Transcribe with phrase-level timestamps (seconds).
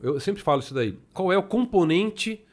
[0.00, 0.98] Eu sempre falo isso daí.
[1.12, 2.44] Qual é o componente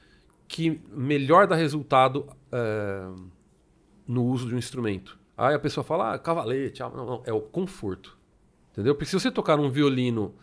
[0.47, 3.07] que melhor dá resultado é,
[4.07, 5.17] no uso de um instrumento?
[5.37, 6.83] Aí a pessoa fala, ah, cavalete.
[6.83, 8.17] Ah, não, não, é o conforto.
[8.71, 8.95] Entendeu?
[8.95, 10.35] Porque se você tocar um violino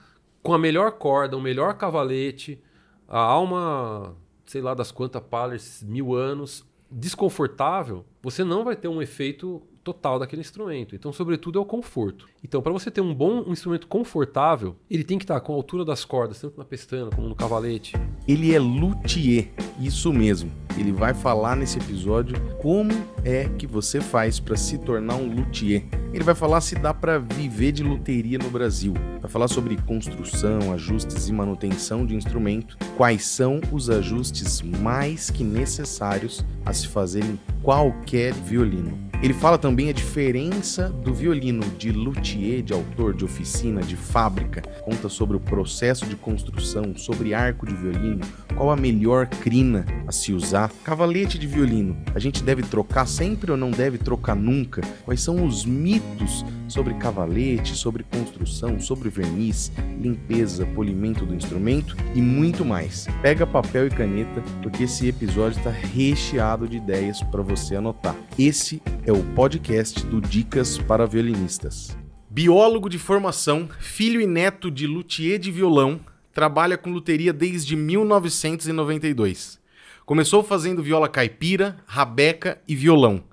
[0.42, 2.62] com a melhor corda, o melhor cavalete,
[3.08, 4.16] a alma,
[4.46, 10.18] sei lá das quantas palers, mil anos, desconfortável, você não vai ter um efeito total
[10.18, 10.96] daquele instrumento.
[10.96, 12.26] Então, sobretudo, é o conforto.
[12.42, 15.56] Então, para você ter um bom um instrumento confortável, ele tem que estar com a
[15.56, 17.94] altura das cordas, tanto na pestana como no cavalete.
[18.26, 20.50] Ele é luthier, isso mesmo.
[20.78, 25.84] Ele vai falar nesse episódio como é que você faz para se tornar um luthier.
[26.12, 28.94] Ele vai falar se dá para viver de luteria no Brasil.
[29.20, 35.44] Vai falar sobre construção, ajustes e manutenção de instrumento, quais são os ajustes mais que
[35.44, 38.13] necessários a se fazer em qualquer
[38.44, 38.96] violino.
[39.22, 44.60] Ele fala também a diferença do violino de luthier, de autor, de oficina, de fábrica.
[44.82, 48.20] Conta sobre o processo de construção, sobre arco de violino,
[48.54, 50.70] qual a melhor crina a se usar.
[50.84, 54.82] Cavalete de violino, a gente deve trocar sempre ou não deve trocar nunca?
[55.04, 62.20] Quais são os mitos sobre cavalete, sobre construção, sobre verniz, limpeza, polimento do instrumento e
[62.20, 63.06] muito mais.
[63.22, 68.03] Pega papel e caneta, porque esse episódio está recheado de ideias para você anotar.
[68.38, 71.96] Esse é o podcast do Dicas para Violinistas.
[72.28, 76.00] Biólogo de formação, filho e neto de luthier de violão,
[76.32, 79.60] trabalha com luteria desde 1992.
[80.04, 83.24] Começou fazendo viola caipira, rabeca e violão.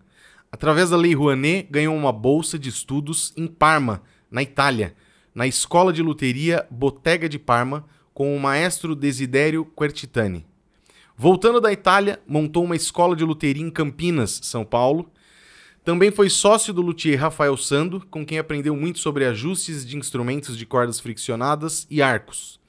[0.52, 4.95] Através da Lei Rouanet, ganhou uma bolsa de estudos em Parma, na Itália,
[5.33, 10.45] na Escola de Luteria Bottega de Parma, com o maestro Desidério Quertitani.
[11.22, 15.08] Voltando da Itália, montou uma escola de luteria em Campinas, São Paulo,
[15.86, 20.58] também foi sócio do luthier Rafael Sando, com quem aprendeu muito sobre ajustes de instrumentos
[20.58, 22.59] de cordas friccionadas e arcos.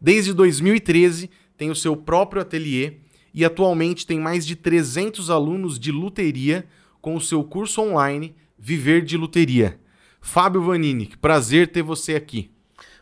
[0.00, 2.98] Desde 2013, tem o seu próprio ateliê
[3.34, 6.64] e atualmente tem mais de 300 alunos de luteria
[7.00, 9.80] com o seu curso online Viver de Luteria.
[10.20, 12.52] Fábio Vanini, prazer ter você aqui.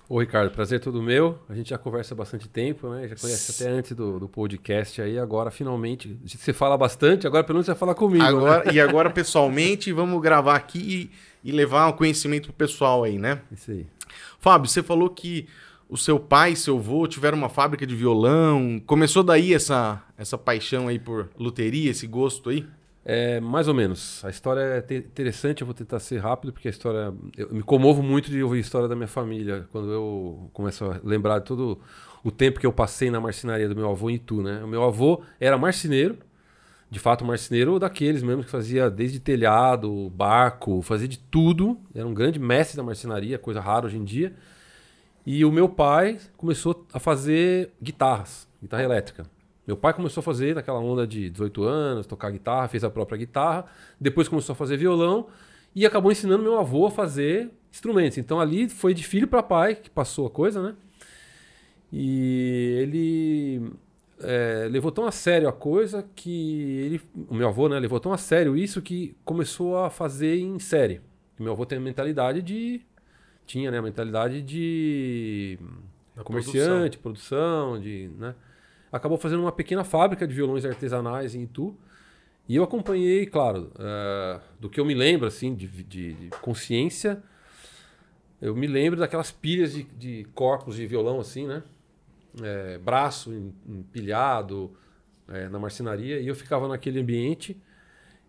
[0.06, 1.38] Ô, Ricardo, prazer todo meu.
[1.48, 3.08] A gente já conversa há bastante tempo, né?
[3.08, 5.18] Já conhece até antes do, do podcast aí.
[5.18, 8.22] Agora, finalmente, você fala bastante, agora pelo menos você fala comigo.
[8.22, 8.72] Agora, né?
[8.74, 11.10] E agora, pessoalmente, vamos gravar aqui
[11.42, 13.40] e, e levar um conhecimento pro pessoal aí, né?
[13.50, 13.86] Isso aí.
[14.38, 15.48] Fábio, você falou que
[15.88, 18.82] o seu pai e seu avô tiveram uma fábrica de violão.
[18.84, 22.66] Começou daí essa, essa paixão aí por luteria, esse gosto aí?
[23.04, 24.24] É, mais ou menos.
[24.24, 27.12] A história é interessante, eu vou tentar ser rápido, porque a história.
[27.36, 31.00] Eu me comovo muito de ouvir a história da minha família, quando eu começo a
[31.04, 31.78] lembrar de todo
[32.22, 34.64] o tempo que eu passei na marcenaria do meu avô em Itu, né?
[34.64, 36.16] O meu avô era marceneiro,
[36.90, 41.78] de fato, marceneiro daqueles mesmo que fazia desde telhado, barco, fazia de tudo.
[41.94, 44.34] Era um grande mestre da marcenaria, coisa rara hoje em dia.
[45.26, 49.33] E o meu pai começou a fazer guitarras, guitarra elétrica.
[49.66, 53.16] Meu pai começou a fazer naquela onda de 18 anos, tocar guitarra, fez a própria
[53.16, 53.64] guitarra,
[53.98, 55.28] depois começou a fazer violão
[55.74, 58.18] e acabou ensinando meu avô a fazer instrumentos.
[58.18, 60.74] Então ali foi de filho para pai que passou a coisa, né?
[61.90, 63.72] E ele
[64.20, 68.12] é, levou tão a sério a coisa que ele, o meu avô, né, levou tão
[68.12, 71.00] a sério isso que começou a fazer em série.
[71.38, 72.80] E meu avô tem a mentalidade de
[73.46, 75.58] tinha, né, a mentalidade de
[76.22, 78.34] comerciante, produção, produção de, né?
[78.94, 81.76] Acabou fazendo uma pequena fábrica de violões artesanais em Itu.
[82.48, 87.20] E eu acompanhei, claro, uh, do que eu me lembro, assim, de, de, de, consciência,
[88.40, 91.62] eu me lembro daquelas pilhas de, de corpos de violão, assim, né?
[92.42, 93.32] É, braço
[93.66, 94.76] empilhado
[95.28, 96.20] é, na marcenaria.
[96.20, 97.60] E eu ficava naquele ambiente.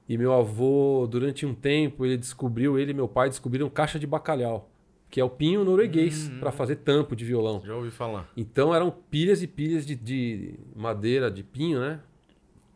[0.07, 4.07] E meu avô, durante um tempo, ele descobriu, ele e meu pai descobriram caixa de
[4.07, 4.71] bacalhau
[5.09, 6.39] que é o pinho norueguês, uhum.
[6.39, 7.61] para fazer tampo de violão.
[7.65, 8.29] Já ouvi falar.
[8.35, 11.99] Então eram pilhas e pilhas de, de, madeira de pinho, né?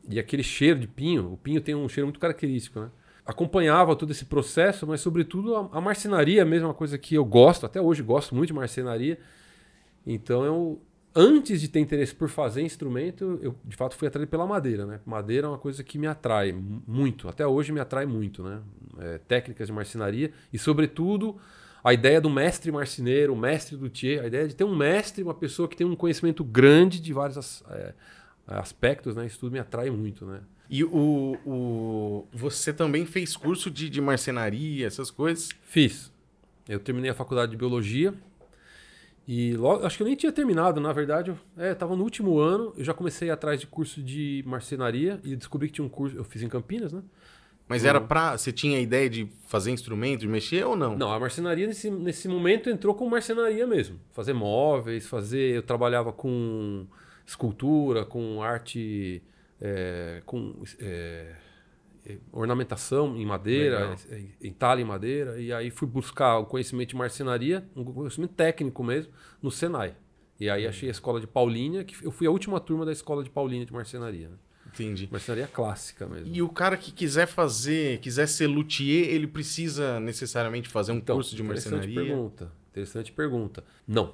[0.10, 2.90] E aquele cheiro de pinho, o pinho tem um cheiro muito característico, né?
[3.26, 7.66] Acompanhava todo esse processo, mas sobretudo a, a marcenaria, a mesma coisa que eu gosto,
[7.66, 9.20] até hoje gosto muito de marcenaria.
[10.06, 10.82] Então eu,
[11.14, 15.00] antes de ter interesse por fazer instrumento, eu de fato fui atraído pela madeira, né?
[15.06, 18.62] Madeira é uma coisa que me atrai muito, até hoje me atrai muito, né?
[18.98, 21.38] É, técnicas de marcenaria e sobretudo
[21.84, 25.24] a ideia do mestre marceneiro, o mestre do luthier, a ideia de ter um mestre,
[25.24, 27.94] uma pessoa que tem um conhecimento grande de vários é,
[28.48, 29.26] aspectos, né?
[29.26, 30.42] Isso tudo me atrai muito, né?
[30.70, 35.50] E o, o você também fez curso de, de marcenaria, essas coisas?
[35.64, 36.12] Fiz.
[36.68, 38.14] Eu terminei a faculdade de biologia
[39.32, 42.74] e logo, acho que eu nem tinha terminado, na verdade, eu estava no último ano,
[42.76, 46.24] eu já comecei atrás de curso de marcenaria e descobri que tinha um curso, eu
[46.24, 47.04] fiz em Campinas, né?
[47.70, 48.36] Mas era pra.
[48.36, 50.98] Você tinha a ideia de fazer instrumento, de mexer ou não?
[50.98, 54.00] Não, a marcenaria nesse, nesse momento entrou com marcenaria mesmo.
[54.12, 55.56] Fazer móveis, fazer.
[55.56, 56.88] Eu trabalhava com
[57.26, 59.22] escultura, com arte.
[59.62, 61.36] é, com é,
[62.06, 63.98] é, ornamentação em madeira, Legal.
[64.10, 65.40] é, entalhe em madeira.
[65.40, 69.12] E aí fui buscar o conhecimento de marcenaria, um conhecimento técnico mesmo,
[69.42, 69.96] no Senai.
[70.40, 73.24] E aí achei a escola de Paulínia, que eu fui a última turma da escola
[73.24, 74.30] de Paulínia de marcenaria.
[74.30, 74.36] Né?
[74.74, 75.10] Entendi.
[75.12, 76.34] Marcenaria clássica mesmo.
[76.34, 81.16] E o cara que quiser fazer, quiser ser luthier, ele precisa necessariamente fazer um Então,
[81.16, 82.02] curso de interessante marcenaria?
[82.06, 82.52] pergunta.
[82.72, 83.64] Interessante pergunta.
[83.88, 84.14] Não.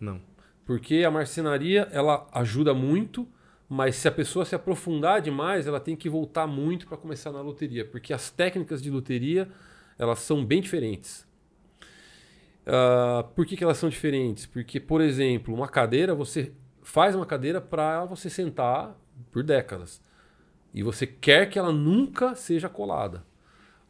[0.00, 0.20] Não.
[0.66, 3.26] Porque a marcenaria, ela ajuda muito,
[3.68, 7.40] mas se a pessoa se aprofundar demais, ela tem que voltar muito para começar na
[7.40, 7.84] loteria.
[7.84, 9.48] Porque as técnicas de loteria,
[9.98, 11.26] elas são bem diferentes.
[12.66, 14.44] Ah, por que, que elas são diferentes?
[14.46, 16.52] Porque, por exemplo, uma cadeira, você
[16.82, 18.94] faz uma cadeira para você sentar
[19.30, 20.00] por décadas.
[20.72, 23.24] E você quer que ela nunca seja colada.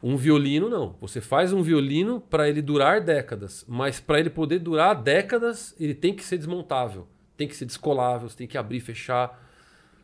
[0.01, 0.95] Um violino não.
[1.01, 5.93] Você faz um violino para ele durar décadas, mas para ele poder durar décadas, ele
[5.93, 9.47] tem que ser desmontável, tem que ser descolável, você tem que abrir e fechar.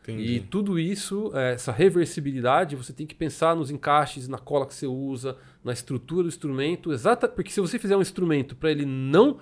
[0.03, 0.33] Entendi.
[0.33, 4.75] E tudo isso, é, essa reversibilidade, você tem que pensar nos encaixes, na cola que
[4.75, 8.85] você usa, na estrutura do instrumento, exata, porque se você fizer um instrumento para ele
[8.85, 9.39] não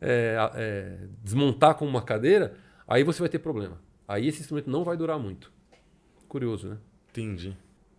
[0.00, 2.54] é, é, desmontar como uma cadeira,
[2.86, 3.80] aí você vai ter problema.
[4.06, 5.50] Aí esse instrumento não vai durar muito.
[6.28, 6.76] Curioso, né?
[7.10, 7.56] Entendi.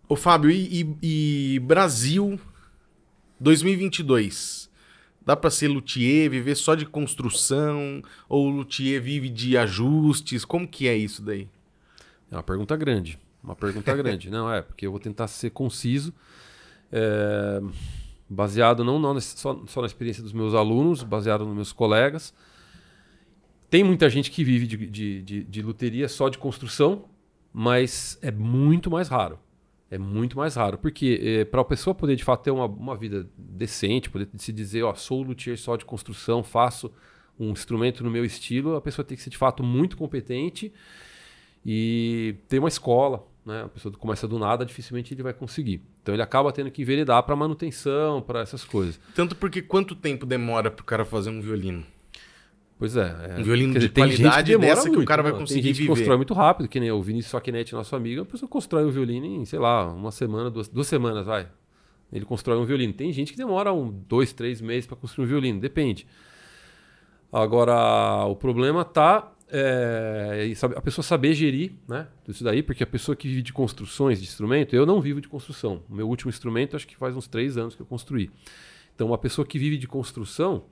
[0.08, 2.38] Ô, Fábio, e, e- e Brasil
[3.40, 4.70] 2022?
[5.24, 8.00] Dá pra ser luthier, viver só de construção?
[8.28, 10.44] Ou luthier vive de ajustes?
[10.44, 11.48] Como que é isso daí?
[12.30, 13.18] É uma pergunta grande.
[13.42, 14.30] Uma pergunta grande.
[14.30, 16.12] Não, é, porque eu vou tentar ser conciso.
[16.92, 17.60] é,
[18.28, 22.32] baseado não, não só, só na experiência dos meus alunos, baseado nos meus colegas.
[23.68, 27.04] Tem muita gente que vive de, de, de, de luteria só de construção,
[27.52, 29.38] mas é muito mais raro.
[29.90, 30.78] É muito mais raro.
[30.78, 34.82] Porque para a pessoa poder de fato ter uma, uma vida decente, poder se dizer,
[34.82, 36.92] ó, sou luthier só de construção, faço
[37.38, 40.72] um instrumento no meu estilo, a pessoa tem que ser de fato muito competente
[41.64, 43.64] e ter uma escola, né?
[43.64, 45.82] A pessoa começa do nada, dificilmente ele vai conseguir.
[46.02, 48.98] Então ele acaba tendo que enveredar para manutenção, para essas coisas.
[49.14, 51.84] Tanto porque quanto tempo demora pro cara fazer um violino?
[52.78, 53.34] Pois é.
[53.36, 55.32] é Um violino quer de dizer, tem gente qualidade demora dessa que o cara vai
[55.32, 55.94] conseguir Tem gente que viver.
[55.94, 59.24] constrói muito rápido, que nem o Vinícius Soquinete, nosso amigo, a pessoa constrói o violino
[59.24, 61.48] em, sei lá, uma semana, duas, duas semanas, vai.
[62.12, 62.92] Ele constrói um violino.
[62.92, 66.06] Tem gente que demora um, dois, três meses para construir um violino, depende.
[67.32, 72.06] Agora, o problema tá é, a pessoa saber gerir, né?
[72.28, 75.28] Isso daí, porque a pessoa que vive de construções de instrumento, eu não vivo de
[75.28, 75.82] construção.
[75.88, 78.30] O meu último instrumento, acho que faz uns três anos que eu construí.
[78.94, 80.64] Então, uma pessoa que vive de construção,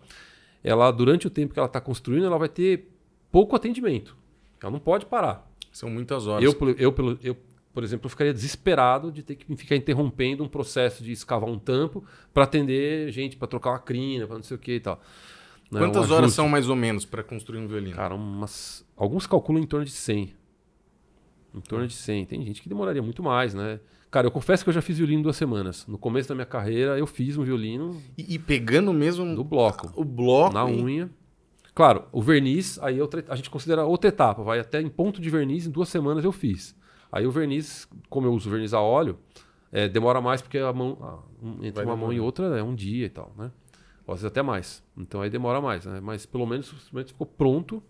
[0.64, 2.90] ela durante o tempo que ela está construindo, ela vai ter
[3.30, 4.16] pouco atendimento.
[4.60, 5.48] Ela não pode parar.
[5.70, 6.42] São muitas horas.
[6.44, 7.36] Eu, por- eu, eu,
[7.72, 11.58] por exemplo, eu ficaria desesperado de ter que ficar interrompendo um processo de escavar um
[11.58, 12.02] tampo
[12.32, 15.00] para atender gente, para trocar uma crina, para não sei o que e tal.
[15.70, 17.96] Quantas um horas são mais ou menos pra construir um violino?
[17.96, 20.32] Cara, umas, alguns calculam em torno de 100.
[21.54, 22.24] Em torno de 100.
[22.26, 23.78] Tem gente que demoraria muito mais, né?
[24.10, 25.86] Cara, eu confesso que eu já fiz violino em duas semanas.
[25.86, 29.92] No começo da minha carreira, eu fiz um violino E, e pegando mesmo no bloco.
[29.96, 30.52] o bloco.
[30.54, 31.10] na e- unha.
[31.74, 35.28] Claro, o verniz, aí outra- a gente considera outra etapa, vai até em ponto de
[35.28, 36.76] verniz, em duas semanas eu fiz.
[37.10, 39.18] Aí o verniz, como eu uso verniz a óleo,
[39.72, 40.96] é, demora mais porque a mão,
[41.42, 43.50] um- entre Vai uma mão e outra é um dia e tal, né?
[44.06, 44.82] Ou às vezes até mais.
[44.96, 45.98] Então aí demora mais, né?
[46.00, 47.82] Mas pelo menos o instrumento ficou pronto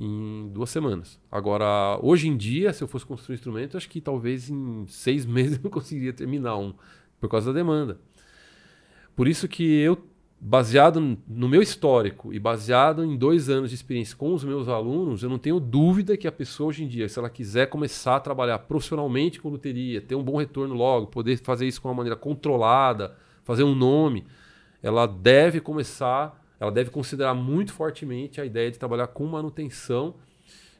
[0.00, 1.20] em duas semanas.
[1.30, 5.26] Agora, hoje em dia, se eu fosse construir um instrumento, acho que talvez em seis
[5.28, 6.72] meses eu conseguiria terminar um,
[7.20, 8.00] por causa da demanda.
[9.14, 10.02] Por isso que eu,
[10.40, 15.22] baseado no meu histórico e baseado em dois anos de experiência com os meus alunos,
[15.22, 18.20] eu não tenho dúvida que a pessoa hoje em dia, se ela quiser começar a
[18.20, 22.16] trabalhar profissionalmente com luteria, ter um bom retorno logo, poder fazer isso de uma maneira
[22.16, 23.14] controlada,
[23.44, 24.24] fazer um nome,
[24.82, 30.14] ela deve começar, ela deve considerar muito fortemente a ideia de trabalhar com manutenção,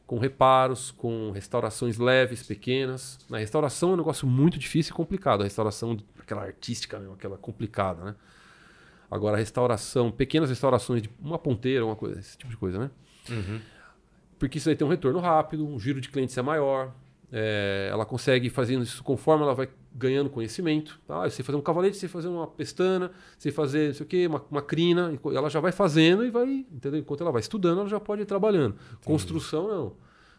[0.06, 3.18] com reparos, com restaurações leves, pequenas.
[3.30, 7.38] Na restauração é um negócio muito difícil e complicado, a restauração aquela artística, mesmo, aquela
[7.38, 8.14] complicada, né?
[9.10, 12.90] Agora, a restauração, pequenas restaurações de uma ponteira, uma coisa, esse tipo de coisa, né?
[13.28, 13.60] Uhum.
[14.38, 16.94] Porque isso aí tem um retorno rápido, um giro de clientes é maior,
[17.32, 21.00] é, ela consegue fazendo isso conforme ela vai ganhando conhecimento.
[21.06, 21.24] Tá?
[21.24, 24.26] Eu sei fazer um cavalete, sei fazer uma pestana, sei fazer não sei o quê,
[24.26, 25.12] uma, uma crina.
[25.34, 26.98] Ela já vai fazendo e vai, entendeu?
[27.00, 28.76] Enquanto ela vai estudando, ela já pode ir trabalhando.
[29.04, 29.92] Construção, não.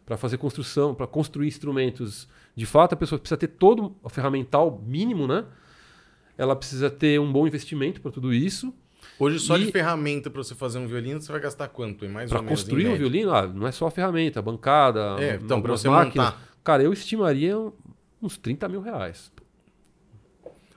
[0.06, 4.82] Para fazer construção, para construir instrumentos, de fato, a pessoa precisa ter todo o ferramental
[4.86, 5.46] mínimo, né?
[6.38, 8.74] Ela precisa ter um bom investimento para tudo isso.
[9.20, 12.06] Hoje, só E- de ferramenta pra você fazer um violino, você vai gastar quanto?
[12.30, 12.98] Para construir um média?
[13.00, 16.28] violino, ah, não é só a ferramenta, a bancada, É, então, pra algumas você máquinas.
[16.34, 16.51] montar.
[16.64, 17.56] Cara, eu estimaria
[18.22, 19.32] uns 30 mil reais.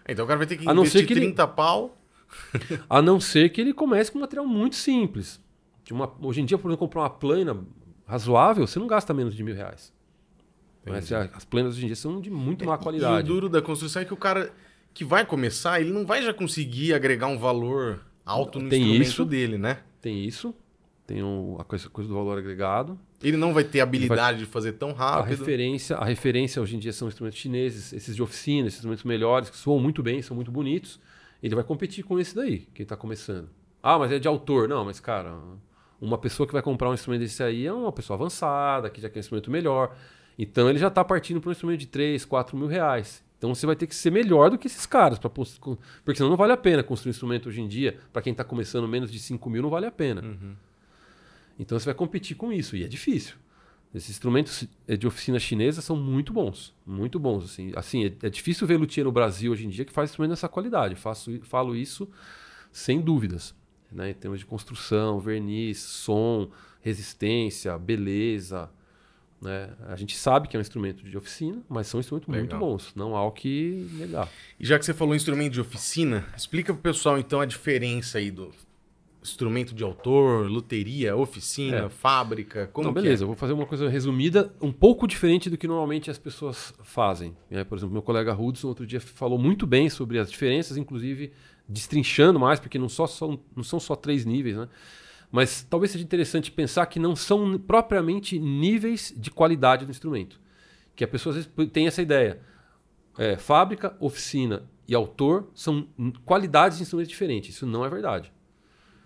[0.08, 1.96] Então o cara vai ter que A não investir ser que ele- 30 pau.
[2.90, 5.40] A não ser que ele comece com um material muito simples.
[5.84, 7.58] De uma- hoje em dia, por exemplo, comprar uma plana
[8.06, 9.92] razoável, você não gasta menos de mil reais.
[10.86, 13.26] Mas as planas hoje em dia são de muito má E o qualidade.
[13.26, 14.52] duro da construção é que o cara
[14.92, 19.02] que vai começar, ele não vai já conseguir agregar um valor alto no Tem instrumento
[19.08, 19.24] isso.
[19.24, 19.78] dele, né?
[20.02, 20.54] Tem isso,
[21.06, 21.20] tem
[21.58, 22.98] a coisa, coisa do valor agregado.
[23.22, 25.38] Ele não vai ter habilidade de fazer tão A rápido.
[25.38, 29.50] referência, a referência hoje em dia são instrumentos chineses, esses de oficina, esses instrumentos melhores,
[29.50, 30.98] que soam muito bem, são muito bonitos.
[31.42, 33.50] Ele vai competir com esse daí, que está começando.
[33.82, 34.66] Ah, mas é de autor.
[34.66, 35.36] Não, mas cara,
[36.00, 39.10] uma pessoa que vai comprar um instrumento desse aí é uma pessoa avançada, que já
[39.10, 39.94] quer um instrumento melhor.
[40.38, 43.22] Então ele já está partindo para um instrumento de 3, 4 mil reais.
[43.36, 46.36] Então você vai ter que ser melhor do que esses caras, pra, porque senão não
[46.36, 47.98] vale a pena construir um instrumento hoje em dia.
[48.10, 50.22] Para quem está começando menos de 5 mil, não vale a pena.
[51.58, 53.36] Então você vai competir com isso, e é difícil.
[53.94, 57.44] Esses instrumentos eh, de oficina chinesa são muito bons, muito bons.
[57.44, 60.30] Assim, assim é, é difícil ver luthier no Brasil hoje em dia que faz instrumento
[60.30, 60.96] dessa qualidade.
[60.96, 62.08] Faço, falo isso
[62.72, 63.54] sem dúvidas.
[63.92, 64.10] Né?
[64.10, 68.68] Em termos de construção, verniz, som, resistência, beleza.
[69.40, 69.70] Né?
[69.86, 72.58] A gente sabe que é um instrumento de oficina, mas são instrumentos muito Legal.
[72.58, 72.92] bons.
[72.96, 74.28] Não há o que negar.
[74.58, 78.32] E já que você falou instrumento de oficina, explica pro pessoal então a diferença aí
[78.32, 78.52] do
[79.24, 81.88] instrumento de autor, luteria, oficina, É.
[81.88, 85.66] fábrica, como que beleza, eu vou fazer uma coisa resumida, um pouco diferente do que
[85.66, 87.34] normalmente as pessoas fazem.
[87.50, 87.64] né?
[87.64, 91.32] Por exemplo, meu colega Hudson outro dia falou muito bem sobre as diferenças, inclusive
[91.66, 94.68] destrinchando mais, porque não, só, são, não são só três níveis, né?
[95.32, 100.38] Mas talvez seja interessante pensar que não são propriamente níveis de qualidade do instrumento.
[100.94, 102.40] Que a pessoa às vezes tem essa ideia.
[103.18, 105.88] É, fábrica, oficina e autor são
[106.24, 107.56] qualidades de instrumentos diferentes.
[107.56, 108.32] Isso não é verdade.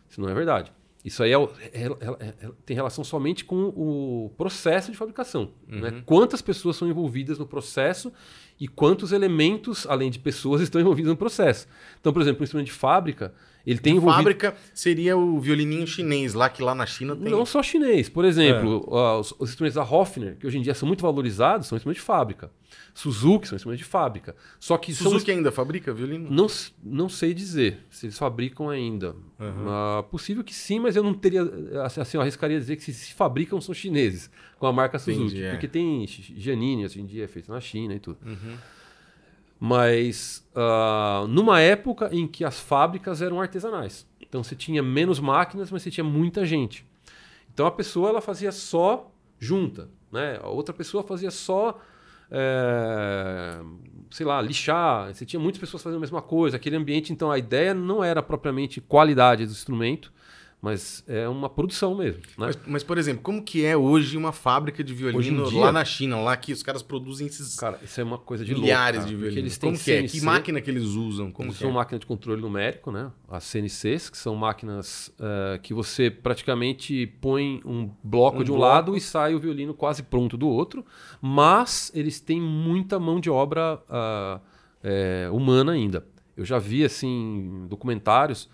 [0.08, 0.72] Isso não é verdade.
[1.04, 5.52] Isso aí é o- é- é- é- tem relação somente com o processo de fabricação.
[5.66, 6.02] né?
[6.04, 8.12] Quantas pessoas são envolvidas no processo
[8.58, 11.68] e quantos elementos, além de pessoas, estão envolvidos no processo.
[12.00, 13.32] Então, por exemplo, um instrumento de fábrica,
[13.70, 14.16] ele tem envolvido...
[14.16, 17.30] Fábrica seria o violininho chinês, lá que lá na China tem.
[17.30, 18.08] Não só chinês.
[18.08, 19.18] Por exemplo, É.
[19.18, 22.06] os, os instrumentos da Hofner, que hoje em dia são muito valorizados, são instrumentos de
[22.06, 22.50] fábrica.
[22.94, 24.34] Suzuki são instrumentos de fábrica.
[24.58, 26.28] Só que são Suzuki ainda fabrica violino?
[26.30, 26.46] Não,
[26.82, 29.14] não sei dizer se eles fabricam ainda.
[29.38, 31.42] Ah, possível que sim, mas eu não teria.
[31.84, 35.24] Assim, assim, eu arriscaria dizer que se, se fabricam são chineses, com a marca Suzuki.
[35.26, 35.50] Entendi, é.
[35.52, 38.18] Porque tem Janine hoje em dia, é feito na China e tudo.
[38.26, 38.56] Uhum.
[39.60, 44.06] Mas ah, numa época em que as fábricas eram artesanais.
[44.20, 46.86] Então você tinha menos máquinas, mas você tinha muita gente.
[47.52, 50.38] Então a pessoa ela fazia só junta, né?
[50.42, 51.80] A outra pessoa fazia só,
[52.30, 53.58] é,
[54.10, 55.12] sei lá, lixar.
[55.12, 56.56] Você tinha muitas pessoas fazendo a mesma coisa.
[56.56, 60.12] Aquele ambiente, então a ideia não era propriamente qualidade do instrumento,
[60.60, 62.26] mas é uma produção mesmo, né?
[62.36, 65.84] Mas, mas, por exemplo, como que é hoje uma fábrica de violino dia- lá na
[65.84, 69.10] China, lá que os caras produzem esses Cara, isso é uma coisa de milhares louco,
[69.10, 69.38] de violinos?
[69.38, 70.02] Eles têm Como que é?
[70.02, 71.30] Que CNC, máquina que eles usam?
[71.30, 71.74] Como Eles que são é?
[71.74, 73.12] máquinas de controle numérico, né?
[73.28, 78.56] As CNCs, que são máquinas eh, que você praticamente põe um bloco Um de um
[78.56, 78.72] bloco.
[78.72, 80.84] lado e sai o violino quase pronto do outro,
[81.22, 84.40] mas eles têm muita mão de obra ah,
[84.82, 86.04] eh, humana ainda.
[86.36, 88.48] Eu já vi assim documentários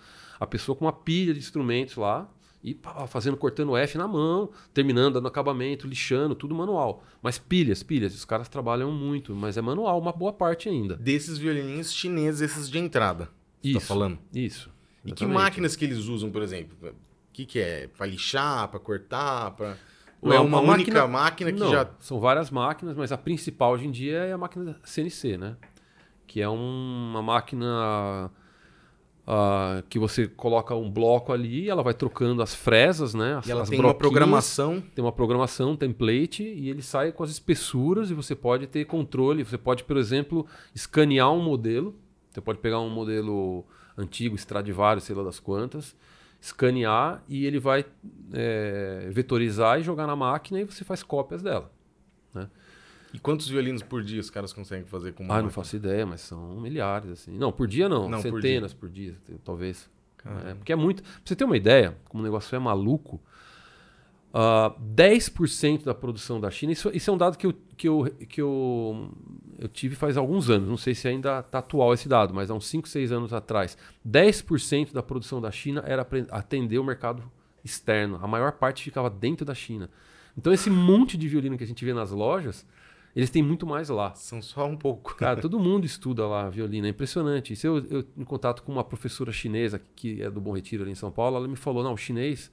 [0.44, 2.28] a pessoa com uma pilha de instrumentos lá
[2.62, 7.04] e pá, fazendo cortando F na mão, terminando no acabamento, lixando, tudo manual.
[7.22, 10.96] Mas pilhas, pilhas, os caras trabalham muito, mas é manual, uma boa parte ainda.
[10.96, 13.28] Desses violininhos chineses, esses de entrada.
[13.62, 13.86] Você tá Isso.
[13.86, 14.18] falando?
[14.34, 14.70] Isso.
[15.04, 15.34] E que exatamente.
[15.44, 16.74] máquinas que eles usam, por exemplo?
[16.90, 16.94] O
[17.34, 17.88] que, que é?
[17.88, 19.50] Pra lixar, pra cortar?
[19.50, 19.76] Pra...
[20.22, 21.90] Ou é uma a única máquina- máquina que Não, já.
[22.00, 25.56] São várias máquinas, mas a principal hoje em dia é a máquina CNC, né?
[26.26, 28.30] Que é um- uma máquina
[29.26, 33.36] ah, que você coloca um bloco ali, ela vai trocando as fresas, né?
[33.36, 34.82] As, E ela tem uma programação.
[34.94, 38.84] Tem uma programação, um template, e ele sai com as espessuras e você pode ter
[38.84, 39.42] controle.
[39.42, 41.94] Você pode, por exemplo, escanear um modelo.
[42.30, 43.64] Você pode pegar um modelo
[43.96, 45.96] antigo, Stradivarius, sei lá das quantas,
[46.40, 47.86] escanear e ele vai
[48.32, 51.70] é, vetorizar e jogar na máquina e você faz cópias dela.
[53.14, 55.62] E quantos violinos por dia os caras conseguem fazer com uma Ah, não máquina?
[55.62, 57.38] faço ideia, mas são milhares, assim.
[57.38, 59.88] Não, por dia não, Não, por centenas por dia, t- talvez.
[60.18, 60.50] Caramba.
[60.50, 61.02] É, porque é muito.
[61.02, 63.22] Pra você ter uma ideia, como o negócio é maluco,
[64.32, 68.04] ah, 10% da produção da China, isso, isso é um dado que, eu, que, eu,
[68.28, 69.10] que eu,
[69.60, 72.54] eu tive faz alguns anos, não sei se ainda está atual esse dado, mas há
[72.54, 77.22] uns 5, 6 anos atrás, 10% da produção da China era atender o mercado
[77.64, 78.18] externo.
[78.20, 79.88] A maior parte ficava dentro da China.
[80.36, 82.66] Então esse monte de violino que a gente vê nas lojas,
[83.14, 84.14] eles têm muito mais lá.
[84.14, 85.14] São só um pouco.
[85.14, 87.52] Cara, todo mundo estuda lá violino, é impressionante.
[87.52, 90.92] Isso eu, eu em contato com uma professora chinesa que é do Bom Retiro ali
[90.92, 92.50] em São Paulo, ela me falou, não, o chinês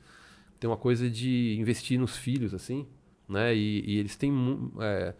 [0.60, 2.88] tem uma coisa de investir nos filhos, assim,
[3.28, 3.56] né?
[3.56, 4.32] E, e eles têm
[4.80, 5.16] é,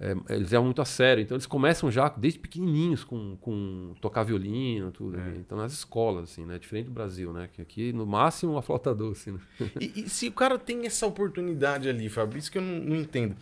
[0.00, 1.22] é, eles levam muito a sério.
[1.22, 5.20] Então eles começam já desde pequenininhos com, com tocar violino, tudo.
[5.20, 5.36] É.
[5.36, 6.58] Então nas escolas, assim, né?
[6.58, 7.48] Diferente do Brasil, né?
[7.52, 9.38] Que aqui no máximo uma flauta doce, né?
[9.80, 13.36] E, e se o cara tem essa oportunidade ali, isso que eu não, não entendo.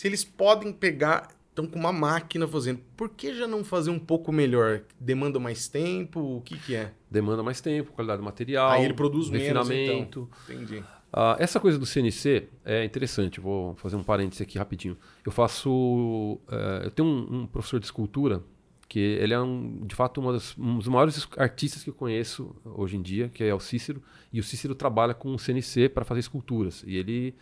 [0.00, 3.98] Se eles podem pegar, estão com uma máquina fazendo, por que já não fazer um
[3.98, 4.80] pouco melhor?
[4.98, 6.38] Demanda mais tempo?
[6.38, 6.94] O que que é?
[7.10, 10.26] Demanda mais tempo, qualidade do material, Aí ele produz menos, refinamento.
[10.48, 10.82] Entendi.
[11.12, 14.96] Ah, essa coisa do CNC é interessante, vou fazer um parêntese aqui rapidinho.
[15.22, 16.40] Eu faço.
[16.50, 18.42] eh, eu tenho um, um professor de escultura
[18.88, 22.56] que ele é um, de fato uma das- um dos maiores artistas que eu conheço
[22.64, 24.02] hoje em dia, que é o Cícero.
[24.32, 26.82] E o Cícero trabalha com CNC para fazer esculturas.
[26.86, 27.34] E ele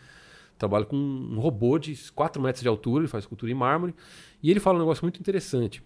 [0.59, 3.95] trabalha com um robô de 4 metros de altura, ele faz escultura em mármore.
[4.43, 5.83] E ele fala um negócio muito interessante.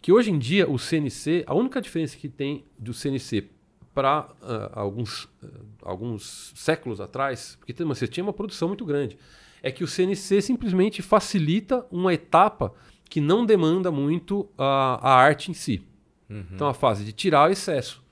[0.00, 3.48] Que hoje em dia o CNC, a única diferença que tem do CNC
[3.94, 4.28] para
[4.72, 5.46] alguns, ah,
[5.82, 9.16] alguns séculos atrás, porque você tinha uma produção muito grande,
[9.62, 12.74] é que o CNC simplesmente facilita uma etapa
[13.08, 15.82] que não demanda muito a, a arte em si.
[16.54, 18.03] Então a fase de tirar o excesso.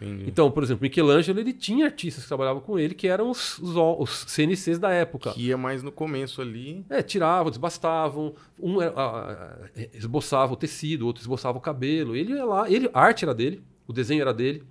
[0.00, 0.24] Entendi.
[0.26, 3.76] Então, por exemplo, Michelangelo ele tinha artistas que trabalhavam com ele que eram os, os,
[3.76, 5.32] os CNCs da época.
[5.32, 6.84] que ia mais no começo ali.
[6.88, 9.56] É, tiravam, desbastavam, um era- a-
[9.92, 12.16] esboçava o tecido, outro esboçava o cabelo.
[12.16, 14.62] Ele ia lá, ele, a arte era dele, o desenho era dele,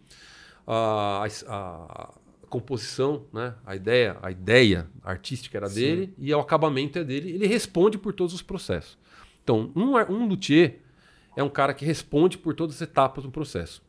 [0.66, 2.10] a, a-
[2.44, 5.76] a composição, né, a ideia, a ideia artística era Sim.
[5.82, 7.32] dele e o acabamento é dele.
[7.32, 8.98] Ele responde por todos os processos.
[9.44, 10.80] Então, um, um luthier
[11.36, 13.84] é um cara que responde por todas as etapas do processo.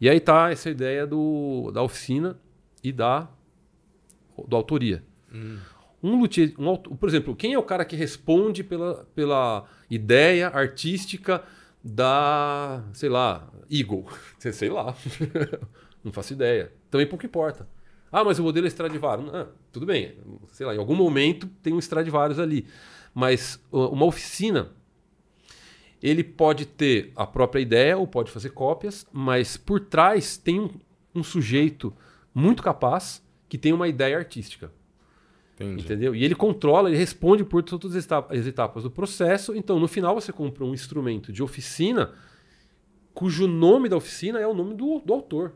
[0.00, 2.38] E aí tá essa ideia do, da oficina
[2.82, 3.28] e da,
[4.46, 5.02] da autoria.
[6.02, 11.42] Um luthier, um por exemplo, quem é o cara que responde pela, pela ideia artística
[11.82, 14.06] da, sei lá, Eagle?
[14.38, 14.94] Sei lá.
[16.04, 16.72] Não faço ideia.
[16.90, 17.68] Também pouco importa.
[18.10, 19.34] Ah, mas o modelo é Stradivarius.
[19.34, 20.16] Ah, tudo bem.
[20.52, 22.66] Sei lá, em algum momento tem um Stradivarius ali.
[23.14, 24.70] Mas uh, uma oficina,
[26.02, 30.70] ele pode ter a própria ideia ou pode fazer cópias, mas por trás tem um,
[31.14, 31.92] um sujeito
[32.34, 34.70] muito capaz que tem uma ideia artística.
[35.54, 35.82] Entendi.
[35.82, 36.14] Entendeu?
[36.14, 39.56] E ele controla, ele responde por todas as etapa- as etapas do processo.
[39.56, 42.12] Então, no final, você compra um instrumento de oficina
[43.12, 45.52] cujo nome da oficina é o nome do, do autor.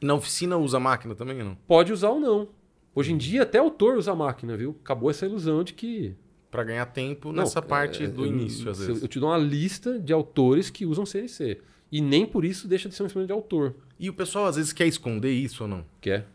[0.00, 1.54] Na oficina usa máquina também ou não?
[1.66, 2.48] Pode usar ou não.
[2.94, 4.76] Hoje em dia, até autor usa máquina, viu?
[4.82, 6.14] Acabou essa ilusão de que.
[6.54, 9.02] Pra ganhar tempo Não, nessa parte é, do início, às eu- vezes.
[9.02, 11.60] Eu te dou uma lista de autores que usam CNC.
[11.90, 13.74] E nem por isso deixa de ser um instrumento de autor.
[13.98, 15.84] E o pessoal às vezes quer esconder isso ou não?
[16.00, 16.26] Quer?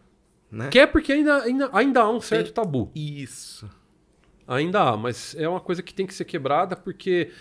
[0.52, 0.68] Né?
[0.70, 2.92] Quer porque ainda, ainda, ainda há um certo Tem- tabu.
[2.94, 3.70] Isso.
[4.48, 7.32] Ainda há, mas é uma coisa que tem que ser quebrada porque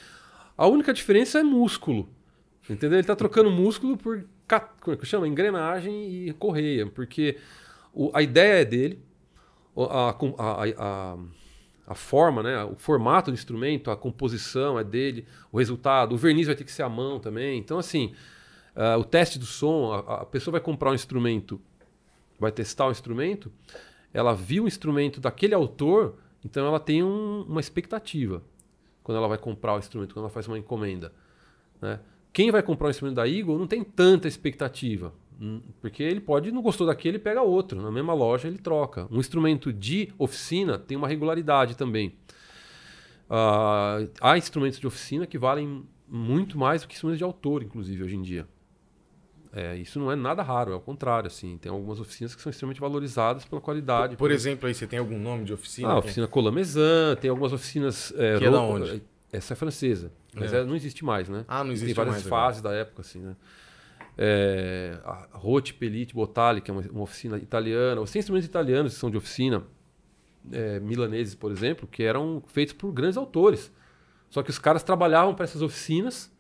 [0.57, 2.09] a única diferença é músculo.
[2.71, 2.93] Entendeu?
[2.99, 5.27] Ele está trocando músculo por ca- como é que chama?
[5.27, 6.87] engrenagem e correia.
[6.87, 7.39] Porque
[7.95, 9.03] o- a ideia é dele,
[9.77, 11.19] a, a, a- a-
[11.89, 12.63] a forma, né?
[12.65, 16.71] o formato do instrumento, a composição é dele, o resultado, o verniz vai ter que
[16.71, 17.59] ser à mão também.
[17.59, 18.13] Então, assim,
[18.77, 21.59] ah, o teste do som, a, a pessoa vai comprar um instrumento,
[22.39, 23.51] vai testar o instrumento,
[24.13, 28.43] ela viu o instrumento daquele autor, então ela tem um- uma expectativa
[29.03, 31.11] quando ela vai comprar o instrumento, quando ela faz uma encomenda.
[31.81, 31.99] Né?
[32.33, 35.15] Quem vai comprar o instrumento da Eagle não tem tanta expectativa,
[35.81, 37.81] porque ele pode, não gostou daquele, ele pega outro.
[37.81, 39.07] Na mesma loja ele troca.
[39.11, 42.15] Um instrumento de oficina tem uma regularidade também.
[43.31, 48.03] Ah, há instrumentos de oficina que valem muito mais do que instrumentos de autor, inclusive,
[48.03, 48.47] hoje em dia.
[49.53, 51.27] É, isso não é nada raro, é ao contrário.
[51.27, 54.17] Assim, tem algumas oficinas que são extremamente valorizadas pela qualidade.
[54.17, 55.89] Por exemplo, aí você tem algum nome de oficina?
[55.89, 58.13] Ah, a oficina Colamesan, tem algumas oficinas.
[58.17, 59.03] É, Que é da onde?
[59.33, 60.57] Essa é francesa, mas É.
[60.57, 61.45] ela não existe mais, né?
[61.47, 62.43] Ah, não existe tem várias mais agora.
[62.47, 63.37] fases da época, assim, né?
[64.21, 68.01] É, a Rote Pelite Botali, que é uma, uma oficina italiana.
[68.01, 69.63] Os instrumentos italianos que são de oficina,
[70.53, 73.73] é, milaneses, por exemplo, que eram feitos por grandes autores.
[74.29, 76.31] Só que os caras trabalhavam para essas oficinas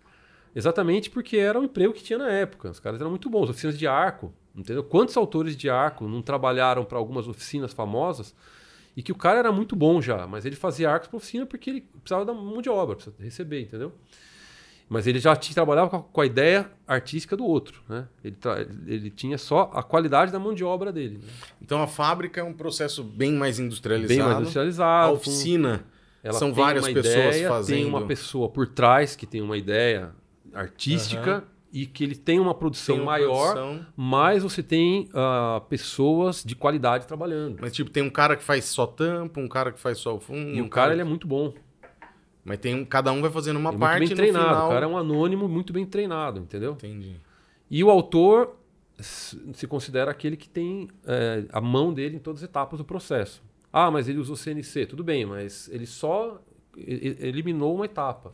[0.54, 2.70] exatamente porque era o emprego que tinha na época.
[2.70, 3.48] Os caras eram muito bons.
[3.48, 4.82] Oficinas de arco, entendeu?
[4.82, 8.34] Quantos autores de arco não trabalharam para algumas oficinas famosas
[8.96, 11.70] e que o cara era muito bom já, mas ele fazia arcos para oficina porque
[11.70, 13.92] ele precisava da mão de obra, precisava receber, entendeu?
[14.88, 18.09] Mas ele já tinha, trabalhava com a, ideia artística do outro, né?
[18.24, 18.37] Ele,
[18.87, 21.18] ele tinha só a qualidade da mão de obra dele.
[21.18, 21.29] né?
[21.61, 24.09] Então a fábrica é um processo bem mais industrializado.
[24.09, 25.09] Bem mais industrializado.
[25.09, 25.85] A oficina
[26.33, 27.77] são várias pessoas ideia, fazendo.
[27.77, 30.11] Tem uma pessoa por trás que tem uma ideia
[30.55, 31.44] artística Aham.
[31.70, 36.42] e que ele tem uma produção tem uma maior, produção, mas você tem ah, pessoas
[36.42, 37.59] de qualidade trabalhando.
[37.61, 40.20] mas tipo, tem um cara que faz só tampa, um cara que faz só o
[40.20, 40.55] fundo.
[40.55, 41.53] E um o cara ele é muito bom.
[42.48, 44.48] Mas tem um, cada um vai fazendo uma é muito parte bem no treinado.
[44.48, 44.66] final.
[44.66, 46.72] O cara é um anônimo muito bem treinado, entendeu?
[46.72, 47.16] Entendi.
[47.70, 48.56] E o autor
[48.98, 53.42] se considera aquele que tem é, a mão dele em todas as etapas do processo.
[53.70, 54.87] Ah, mas ele usou CNC.
[54.87, 56.40] Tudo bem, mas ele só
[56.74, 58.32] eliminou uma etapa.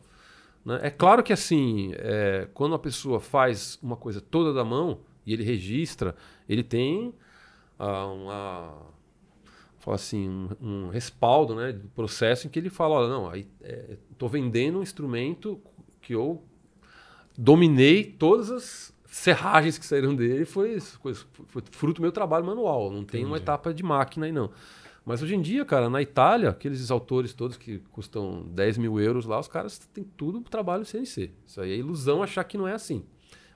[0.63, 0.79] Né?
[0.81, 5.33] É claro que assim, é, quando a pessoa faz uma coisa toda da mão e
[5.33, 6.15] ele registra,
[6.47, 7.13] ele tem
[7.77, 8.73] ah, uma
[9.85, 14.27] fala assim um, um, respaldo, né, do processo em que ele fala, olha, não, estou
[14.27, 15.61] é, vendendo um instrumento
[16.01, 16.41] que eu
[17.37, 22.89] dominei todas as serragens que saíram dele, foi, foi, foi fruto do meu trabalho manual,
[22.89, 23.25] não tem Entendi.
[23.25, 24.49] uma etapa de máquina aí não.
[25.05, 29.27] Mas hoje em dia, cara, na Itália, aqueles autores todos que custam 10 mil euros
[29.27, 31.29] lá, os caras têm tudo trabalho CNC.
[31.45, 33.05] Isso aí é ilusão achar que não é assim.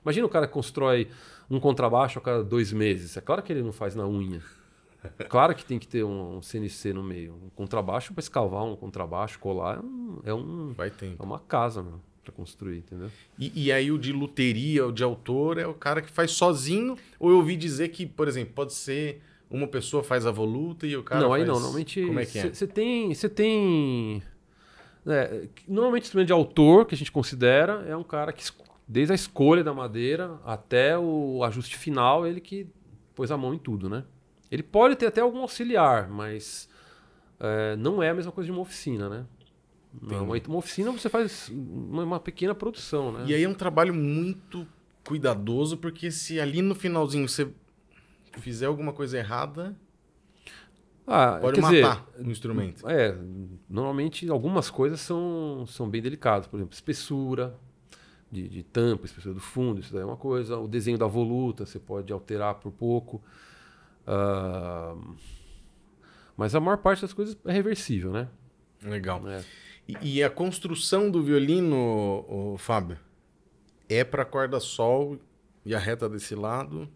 [0.00, 1.08] Imagina o cara que constrói
[1.50, 3.16] um contrabaixo a cada dois meses.
[3.16, 4.40] É claro que ele não faz na unha.
[5.28, 7.34] Claro que tem que ter um, CNC no meio.
[7.34, 11.22] Um contrabaixo para escavar um contrabaixo, colar, é, um, é um Vai tempo.
[11.22, 11.84] é uma casa
[12.22, 13.10] para construir, entendeu?
[13.38, 16.96] E, e, aí o de luteria, o de autor, é o cara que faz sozinho?
[17.18, 20.96] Ou eu ouvi dizer que, por exemplo, pode ser uma pessoa faz a voluta e
[20.96, 21.42] o cara Não, faz...
[21.42, 21.54] aí não.
[21.54, 22.52] Normalmente Como é que é?
[22.52, 23.14] Você tem...
[23.14, 24.22] Você tem...
[25.06, 28.44] É, normalmente o instrumento de autor, que a gente considera, é um cara que,
[28.86, 32.66] desde a escolha da madeira até o ajuste final, ele que
[33.14, 34.04] pôs a mão em tudo, né?
[34.50, 36.68] Ele pode ter até algum auxiliar, mas
[37.38, 39.26] é, não é a mesma coisa de uma oficina, né?
[40.00, 43.24] Não, uma, oficina você faz uma, pequena produção, né?
[43.26, 44.66] E aí é um trabalho muito
[45.04, 47.48] cuidadoso, porque se ali no finalzinho você
[48.38, 49.76] fizer alguma coisa errada,
[51.06, 52.88] ah, pode matar dizer, o instrumento.
[52.88, 53.16] É,
[53.68, 56.46] normalmente algumas coisas são, são bem delicadas.
[56.46, 57.58] Por exemplo, espessura
[58.30, 60.56] de, de tampa, espessura do fundo, isso daí é uma coisa.
[60.56, 63.20] O desenho da voluta você pode alterar por pouco.
[64.10, 65.14] Uh,
[66.36, 68.28] mas a maior parte das coisas é reversível, né?
[68.82, 69.20] Legal.
[69.28, 69.44] É.
[69.86, 71.76] E, e, a construção do violino,
[72.28, 72.98] o, Fábio,
[73.88, 75.18] é para corda sol
[75.64, 76.88] e a reta desse lado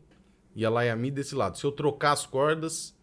[0.56, 1.58] e a laiami desse lado.
[1.58, 2.96] Se eu trocar as cordas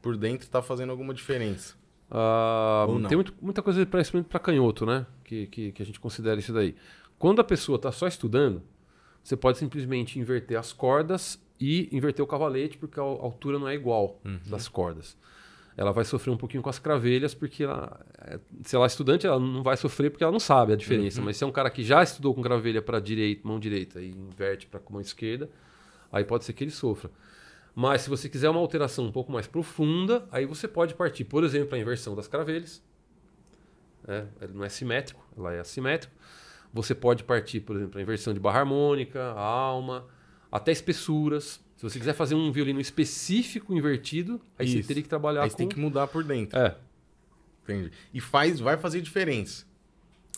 [0.00, 1.74] por dentro, está fazendo alguma diferença?
[2.10, 5.06] Uh, tem muito, muita coisa para instrumento para canhoto, né?
[5.24, 6.74] Que, que, que a gente considera isso daí.
[7.18, 8.62] Quando a pessoa está só estudando,
[9.22, 13.74] você pode simplesmente inverter as cordas e inverter o cavalete, porque a altura não é
[13.74, 14.38] igual uhum.
[14.46, 15.16] das cordas.
[15.76, 19.26] Ela vai sofrer um pouquinho com as cravelhas, porque ela, é, se ela é estudante,
[19.26, 21.18] ela não vai sofrer porque ela não sabe a diferença.
[21.18, 21.26] Uhum.
[21.26, 24.10] Mas se é um cara que já estudou com gravelha para direita, mão direita e
[24.10, 25.50] inverte para mão esquerda,
[26.10, 27.10] aí pode ser que ele sofra.
[27.74, 31.44] Mas se você quiser uma alteração um pouco mais profunda, aí você pode partir, por
[31.44, 32.82] exemplo, para a inversão das cravelhas.
[34.08, 36.14] É, ele não é simétrico, ela é assimétrico.
[36.72, 40.06] Você pode partir, por exemplo, para a inversão de barra harmônica, alma
[40.56, 41.60] até espessuras.
[41.76, 44.78] Se você quiser fazer um violino específico invertido, aí Isso.
[44.78, 45.56] você teria que trabalhar aí com...
[45.56, 46.58] tem que mudar por dentro.
[46.58, 46.76] É.
[47.64, 47.90] Entendi.
[48.14, 49.66] E faz, vai fazer diferença.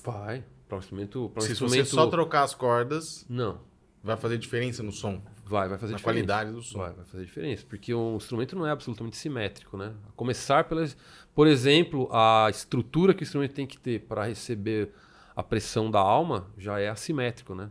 [0.02, 0.42] Vai.
[0.68, 1.86] Para um instrumento, um Se instrumento...
[1.86, 3.24] você só trocar as cordas...
[3.28, 3.60] Não.
[4.02, 5.22] Vai fazer diferença no som?
[5.44, 6.02] Vai, vai fazer Na diferença.
[6.02, 6.78] qualidade do som.
[6.78, 7.64] Vai, vai fazer diferença.
[7.68, 9.94] Porque o instrumento não é absolutamente simétrico, né?
[10.08, 10.96] A começar pelas...
[11.34, 14.92] Por exemplo, a estrutura que o instrumento tem que ter para receber
[15.34, 17.70] a pressão da alma já é assimétrico, né?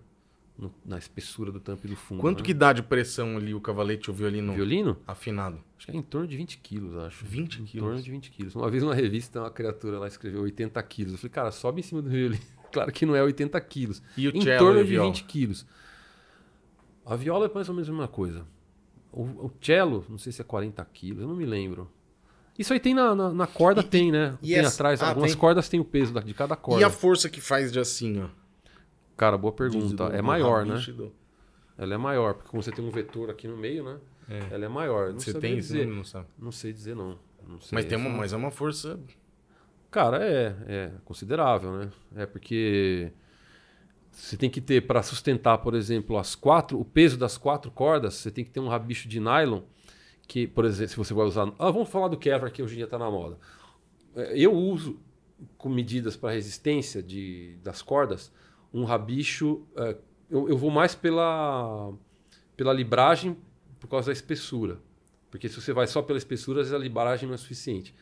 [0.57, 2.19] No, na espessura do tampo e do fundo.
[2.21, 2.45] Quanto né?
[2.45, 4.53] que dá de pressão ali o cavalete ou o violino?
[4.53, 4.97] Violino?
[5.05, 5.59] Afinado.
[5.77, 7.23] Acho que é em torno de 20 quilos, acho.
[7.25, 7.73] 20 em quilos?
[7.75, 8.55] Em torno de 20 quilos.
[8.55, 11.11] Uma vez numa revista, uma criatura lá escreveu 80 quilos.
[11.13, 12.41] Eu falei, cara, sobe em cima do violino.
[12.73, 14.01] claro que não é 80 quilos.
[14.17, 15.07] E o Em cello torno de viola?
[15.09, 15.65] 20 quilos.
[17.05, 18.45] A viola é mais ou menos a mesma coisa.
[19.11, 21.89] O, o cello, não sei se é 40 quilos, eu não me lembro.
[22.57, 24.35] Isso aí tem na, na, na corda, E- tem, né?
[24.41, 25.01] e tem essa- atrás.
[25.01, 25.39] ah, algumas tem.
[25.39, 26.81] cordas têm o peso de cada corda.
[26.81, 28.27] E a força que faz de assim, ó?
[29.17, 30.07] Cara, boa pergunta.
[30.09, 30.79] Do- é do maior, né?
[31.77, 33.97] Ela é maior, porque como você tem um vetor aqui no meio, né?
[34.29, 34.53] É.
[34.53, 35.11] Ela é maior.
[35.11, 35.87] Não Você tem dizer.
[35.87, 36.27] Não sabe.
[36.37, 37.17] Não sei dizer, não.
[37.47, 37.75] Não sei.
[37.75, 38.99] Mas, tem uma, mas é uma força...
[39.89, 41.89] Cara, é, é considerável, né?
[42.15, 43.11] É porque
[44.11, 48.15] você tem que ter, para sustentar, por exemplo, as quatro, o peso das quatro cordas,
[48.15, 49.61] você tem que ter um rabicho de nylon,
[50.27, 51.53] que, por exemplo, se você vai usar.
[51.57, 53.37] Ah, vamos falar do Kevlar, que hoje em dia está na moda.
[54.15, 54.99] É, Eu uso,
[55.57, 58.31] com medidas para resistência de, das cordas,
[58.81, 59.61] um rabicho.
[59.75, 59.95] é,
[60.29, 61.93] eu, eu vou mais pela,
[62.55, 63.37] pela libragem
[63.79, 64.79] por causa da espessura.
[65.29, 67.93] Porque se você vai só pela espessura, às vezes a libragem não é suficiente.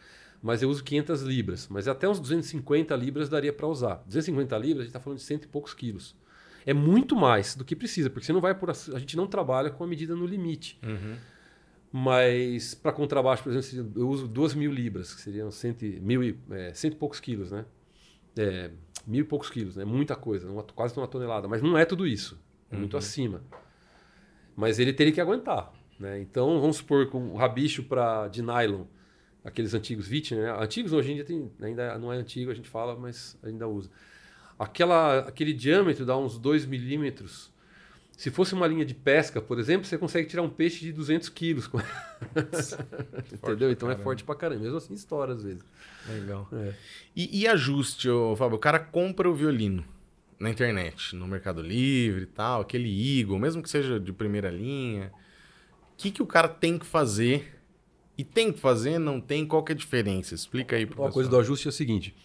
[0.42, 1.68] Mas eu uso 500 libras.
[1.70, 4.04] Mas até uns 250 libras daria para usar.
[4.06, 6.16] 250 libras, a gente está falando de cento e poucos quilos.
[6.66, 8.70] É muito mais do que precisa, porque você não vai por.
[8.70, 10.80] A gente não trabalha com a medida no limite.
[10.84, 11.16] Uhum.
[11.92, 16.24] Mas para contrabaixo, por exemplo, eu uso 2 mil libras, que seriam cento e, mil
[16.24, 17.66] e, é, cento e poucos quilos, né?
[18.38, 18.72] É,
[19.08, 19.86] mil e poucos quilos, né?
[19.86, 21.48] Muita coisa, uma, quase uma tonelada.
[21.48, 22.40] Mas não é tudo isso.
[22.72, 23.00] É muito Uhum.
[23.00, 23.42] acima.
[24.56, 25.72] Mas ele teria que aguentar.
[26.00, 26.20] Né?
[26.20, 28.84] Então, vamos supor com o rabicho pra, de nylon,
[29.44, 30.64] aqueles antigos Vitner, né?
[30.64, 33.90] Antigos hoje em dia tem, ainda não é antigo, a gente fala, mas ainda usa.
[34.60, 37.54] Aquela, aquele diâmetro dá uns 2 milímetros.
[38.18, 41.28] Se fosse uma linha de pesca, por exemplo, você consegue tirar um peixe de 200
[41.30, 41.70] quilos.
[43.34, 43.70] Entendeu?
[43.72, 44.64] Então é forte pra caramba.
[44.64, 45.64] Mesmo assim, estoura às vezes.
[46.08, 46.48] Legal.
[46.54, 46.74] É.
[47.16, 48.56] E, e ajuste, ô, Fábio?
[48.56, 49.84] O cara compra o violino
[50.40, 55.12] na internet, no Mercado Livre e tal, aquele Eagle, mesmo que seja de primeira linha.
[55.94, 57.60] O que, que o cara tem que fazer?
[58.18, 59.46] E tem que fazer, não tem?
[59.46, 60.34] Qual que é a diferença?
[60.34, 62.16] Explica aí pro Uma coisa do ajuste é o seguinte: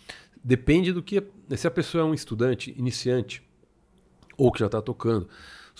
[0.42, 1.20] depende do que.
[1.56, 3.42] Se a pessoa é um estudante, iniciante,
[4.36, 5.28] ou que já está tocando.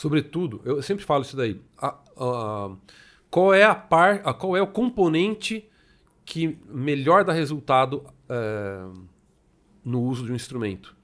[0.01, 1.61] Sobretudo, eu sempre falo isso daí.
[1.77, 2.75] a- a-
[3.31, 5.69] qual é a par, a- qual é o componente
[6.25, 8.83] que melhor dá resultado é,
[9.85, 10.97] no uso de um instrumento?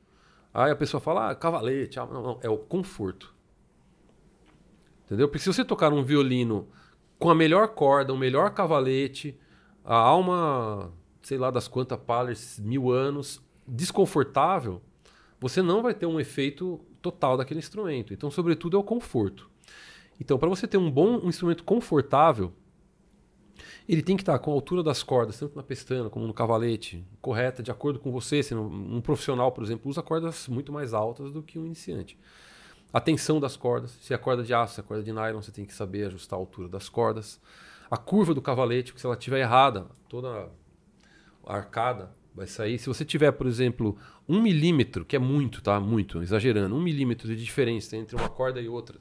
[0.54, 3.34] Aí a pessoa fala, ah, cavalete, ah, não, não, é o conforto.
[5.04, 5.28] Entendeu?
[5.28, 6.66] Porque se você tocar um violino
[7.18, 9.38] com a melhor corda, o melhor cavalete,
[9.84, 14.80] a alma, sei lá das quantas palers, mil anos, desconfortável,
[15.38, 18.12] você não vai ter um efeito total daquele instrumento.
[18.12, 19.48] Então, sobretudo, é o conforto.
[20.20, 22.52] Então, para você ter um bom um instrumento confortável,
[23.88, 27.04] ele tem que estar com a altura das cordas, tanto na pestana como no cavalete,
[27.20, 28.42] correta, de acordo com você.
[28.42, 32.18] Se um profissional, por exemplo, usa cordas muito mais altas do que um iniciante.
[32.92, 35.52] A tensão das cordas, se é corda de aço, se é corda de nylon, você
[35.52, 37.40] tem que saber ajustar a altura das cordas.
[37.90, 40.48] A curva do cavalete, porque se ela estiver errada, toda
[41.44, 42.78] arcada vai sair.
[42.78, 43.96] Se você tiver, por exemplo,
[44.28, 45.80] um milímetro, que é muito, tá?
[45.80, 48.98] Muito, exagerando, um milímetro de diferença entre uma corda e outra,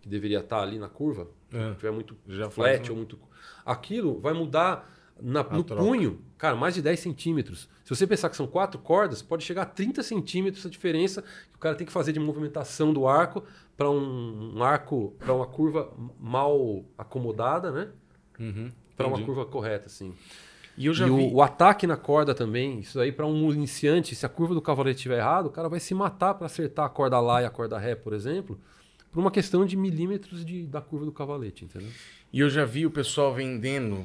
[0.00, 1.70] que deveria estar ali na curva, É.
[1.70, 3.18] se tiver muito Já flat faz, ou muito.
[3.64, 5.82] Aquilo vai mudar na- no troca.
[5.82, 7.68] punho, cara, mais de 10 centímetros.
[7.84, 11.56] Se você pensar que são quatro cordas, pode chegar a 30 centímetros a diferença que
[11.56, 13.42] o cara tem que fazer de movimentação do arco
[13.76, 17.88] para um, um arco, para uma curva mal acomodada, né?
[18.38, 20.14] Uhum, Para uma curva correta, assim.
[20.78, 21.16] E eu já e vi.
[21.16, 24.62] o, o ataque na corda também, isso aí para um iniciante, se a curva do
[24.62, 27.50] cavalete estiver errado, o cara vai se matar para acertar a corda lá e a
[27.50, 28.60] corda ré, por exemplo,
[29.10, 31.90] por uma questão de milímetros de, da curva do cavalete, entendeu?
[32.32, 34.04] E eu já vi o pessoal vendendo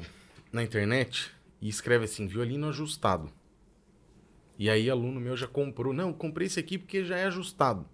[0.52, 3.30] na internet e escreve assim, violino ajustado.
[4.58, 5.92] E aí aluno meu já comprou.
[5.92, 7.86] Não, comprei esse aqui porque já é ajustado.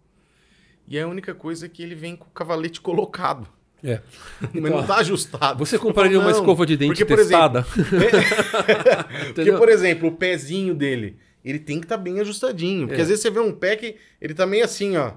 [0.87, 3.47] E a única coisa é que ele vem com o cavalete colocado.
[3.83, 4.01] É.
[4.55, 5.59] Mas não tá ajustado.
[5.64, 7.62] Você compraria Eu uma não, escova de dente porque, por testada?
[7.73, 9.59] Porque, Entendeu?
[9.59, 12.87] por exemplo, o pezinho dele, ele tem que estar bem ajustadinho.
[12.87, 13.03] Porque É.
[13.03, 15.12] às vezes você vê um pé que ele tá meio assim, ó.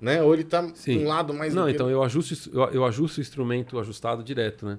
[0.00, 0.22] Né?
[0.22, 1.04] Ou ele tá Sim.
[1.04, 1.52] um lado mais...
[1.52, 4.78] Não, então eu ajusto, eu, eu ajusto o instrumento ajustado direto, né?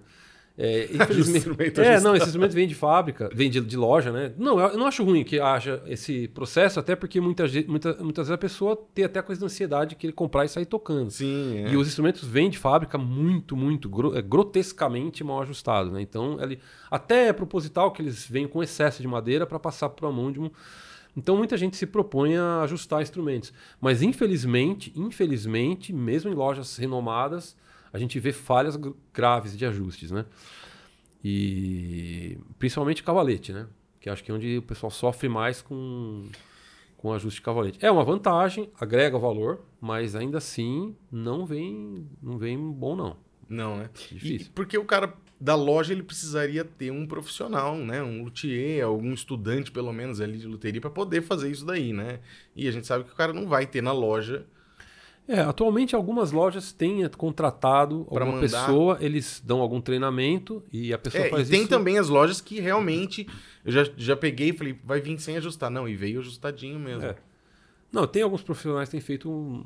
[0.63, 4.31] É, infelizmente, é, não, esse instrumento vem de fábrica, vem de, de loja, né?
[4.37, 8.31] Não, eu não acho ruim que haja esse processo, até porque muita, muita, muitas vezes
[8.35, 11.09] a pessoa tem até a coisa da ansiedade que ele comprar e sair tocando.
[11.09, 11.71] Sim, é.
[11.71, 15.99] E os instrumentos vêm de fábrica muito, muito, gro- é, grotescamente mal ajustados, né?
[16.01, 16.59] Então, ele,
[16.91, 20.31] até é proposital que eles venham com excesso de madeira para passar por a mão
[20.31, 20.51] de um.
[21.17, 23.51] Então, muita gente se propõe a ajustar instrumentos.
[23.81, 27.55] Mas, infelizmente, infelizmente, mesmo em lojas renomadas,
[27.93, 30.25] a gente vê falhas gr- graves de ajustes, né?
[31.23, 33.67] E principalmente cavalete, né?
[33.99, 36.27] Que acho que é onde o pessoal sofre mais com,
[36.97, 37.77] com ajuste de cavalete.
[37.81, 43.17] É uma vantagem, agrega valor, mas ainda assim não vem, não vem bom não.
[43.47, 43.89] Não, né?
[44.09, 44.47] Difícil.
[44.47, 48.01] E porque o cara da loja ele precisaria ter um profissional, né?
[48.01, 52.19] Um luthier, algum estudante pelo menos ali de luteria para poder fazer isso daí, né?
[52.55, 54.45] E a gente sabe que o cara não vai ter na loja.
[55.27, 58.65] É, atualmente algumas lojas têm contratado Pra alguma mandar.
[58.65, 61.69] pessoa, eles dão algum treinamento e a pessoa É, e faz tem isso.
[61.69, 63.27] também as lojas que realmente
[63.63, 65.69] eu já, já peguei e falei, vai vir sem ajustar.
[65.69, 67.03] Não, e veio ajustadinho mesmo.
[67.05, 67.15] É.
[67.91, 69.29] Não, tem alguns profissionais que têm feito.
[69.29, 69.65] um-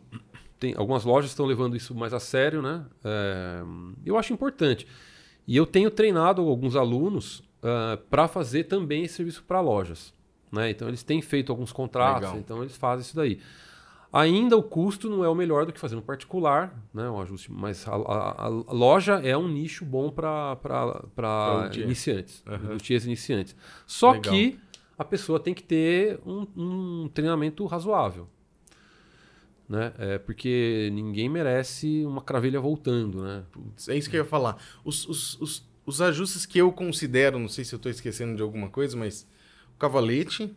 [0.60, 2.86] Tem, algumas lojas estão levando isso mais a sério, né?
[3.04, 3.62] É,
[4.06, 4.88] eu acho importante.
[5.48, 7.44] E eu tenho treinado alguns alunos
[8.10, 10.14] para fazer também esse serviço para lojas.
[10.52, 10.70] Né?
[10.70, 12.38] Então eles têm feito alguns contratos, Legal.
[12.38, 13.40] então eles fazem isso daí.
[14.18, 17.10] Ainda o custo não é o melhor do que fazer no particular, né?
[17.10, 20.58] Um ajuste, mas a, a- a loja é um nicho bom para
[21.76, 23.54] iniciantes, luthiers iniciantes.
[23.86, 24.34] Só Legal.
[24.34, 24.58] que
[24.98, 28.30] a pessoa tem que ter um, um treinamento razoável.
[29.68, 29.92] Né?
[29.98, 33.44] É porque ninguém merece uma cravelha voltando, né?
[33.90, 34.56] É isso que eu ia falar.
[34.86, 38.42] Os, os, os, os ajustes que eu considero, não sei se eu tô esquecendo de
[38.42, 39.28] alguma coisa, mas
[39.76, 40.56] o cavalete,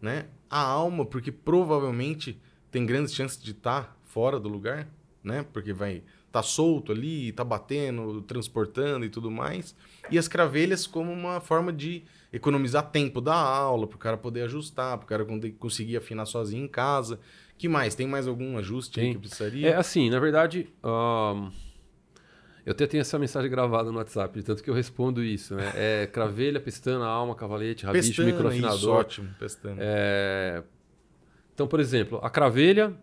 [0.00, 0.26] né?
[0.48, 2.38] A alma, porque provavelmente
[2.76, 4.86] tem grandes chances de estar fora do lugar,
[5.24, 5.46] né?
[5.50, 9.74] Porque vai tá solto ali, tá batendo, transportando e tudo mais.
[10.10, 14.42] E as cravelhas como uma forma de economizar tempo da aula, para o cara poder
[14.42, 17.18] ajustar, para o cara con- conseguir afinar sozinho em casa.
[17.56, 17.94] Que mais?
[17.94, 19.70] Tem mais algum ajuste aí que precisaria?
[19.70, 21.50] É assim, na verdade, ahn,
[22.66, 25.72] eu até tenho essa mensagem gravada no WhatsApp, de tanto que eu respondo isso, né?
[25.74, 28.94] É cravelha, pestana, alma, cavalete, rabicho, Pestana, isso, microafinador.
[28.96, 29.76] ótimo, pestana.
[29.80, 30.62] É,
[31.56, 32.94] Então, por exemplo, a cravelha,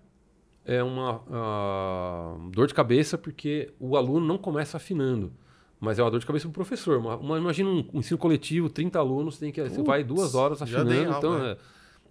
[0.63, 5.33] é uma uh, dor de cabeça porque o aluno não começa afinando.
[5.79, 6.99] Mas é uma dor de cabeça para o professor.
[6.99, 10.35] Uma, uma, imagina um, um, ensino coletivo, 30 alunos, tem que, Puts, você vai duas
[10.35, 10.93] horas afinando.
[10.93, 11.57] então, é,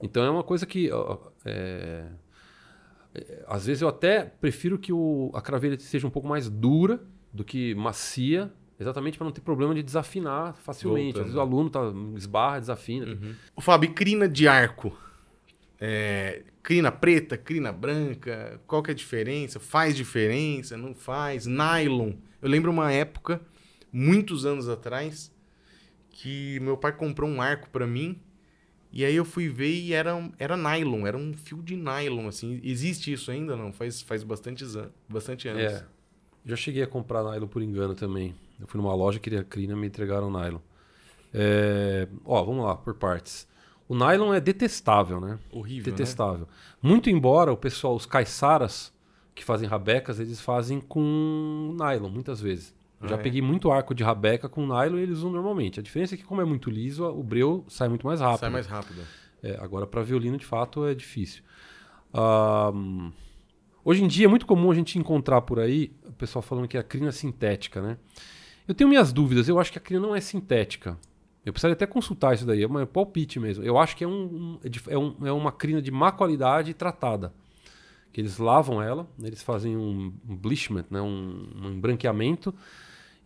[0.02, 0.90] então é uma coisa que.
[0.92, 2.06] Uh, é,
[3.14, 7.00] é, às vezes eu até prefiro que o, a craveira seja um pouco mais dura
[7.32, 11.14] do que macia, exatamente para não ter problema de desafinar facilmente.
[11.14, 11.20] Voltando.
[11.20, 11.80] Às vezes o aluno tá,
[12.16, 13.06] esbarra, desafina.
[13.06, 13.34] Uhum.
[13.54, 14.92] O Fábio, crina de arco.
[15.84, 19.58] É, crina preta, crina branca, qual que é a diferença?
[19.58, 21.44] Faz diferença, não faz?
[21.44, 22.12] Nylon.
[22.40, 23.40] Eu lembro uma época,
[23.92, 25.34] muitos anos atrás,
[26.08, 28.20] que meu pai comprou um arco para mim
[28.92, 32.60] e aí eu fui ver e era, era nylon, era um fio de nylon, assim.
[32.62, 33.72] Existe isso ainda, não?
[33.72, 34.64] Faz, faz bastante,
[35.08, 35.62] bastante anos.
[35.62, 35.84] É.
[36.44, 38.36] Já cheguei a comprar nylon por engano também.
[38.60, 40.60] Eu fui numa loja, queria crina, me entregaram nylon.
[41.34, 42.06] É...
[42.24, 43.48] Ó, vamos lá, por partes.
[43.92, 45.38] O nylon é detestável, né?
[45.50, 45.92] Horrível.
[45.92, 46.46] Detestável.
[46.46, 46.52] Né?
[46.80, 48.90] Muito embora o pessoal, os caiçaras
[49.34, 52.74] que fazem rabecas, eles fazem com nylon, muitas vezes.
[52.98, 53.18] Eu ah, já é?
[53.18, 55.78] peguei muito arco de rabeca com nylon e eles usam normalmente.
[55.78, 58.40] A diferença é que, como é muito liso, o breu sai muito mais rápido.
[58.40, 59.02] Sai mais rápido.
[59.42, 61.42] É, agora, para violino, de fato, é difícil.
[62.14, 63.12] Um,
[63.84, 66.78] hoje em dia é muito comum a gente encontrar por aí o pessoal falando que
[66.78, 67.98] é a crina é sintética, né?
[68.66, 69.50] Eu tenho minhas dúvidas.
[69.50, 70.96] Eu acho que a crina não é sintética.
[71.44, 73.64] Eu precisaria até consultar isso daí, é um palpite mesmo.
[73.64, 77.32] Eu acho que é, um, é, um, é uma crina de má qualidade tratada.
[78.12, 81.00] Que eles lavam ela, eles fazem um, um bleachment, né?
[81.00, 82.54] um, um embranqueamento,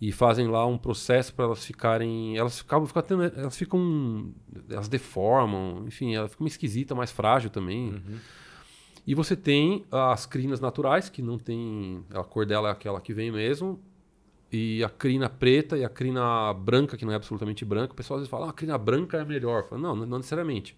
[0.00, 2.38] e fazem lá um processo para elas ficarem.
[2.38, 4.32] Elas ficam, ficam elas ficam.
[4.70, 7.90] Elas deformam, enfim, ela fica uma esquisita, mais frágil também.
[7.90, 8.18] Uhum.
[9.06, 12.02] E você tem as crinas naturais, que não tem.
[12.14, 13.78] A cor dela é aquela que vem mesmo
[14.50, 18.16] e a crina preta e a crina branca, que não é absolutamente branca, o pessoal
[18.16, 19.64] às vezes fala, ah, a crina branca é melhor.
[19.68, 20.76] Falo, não, não necessariamente.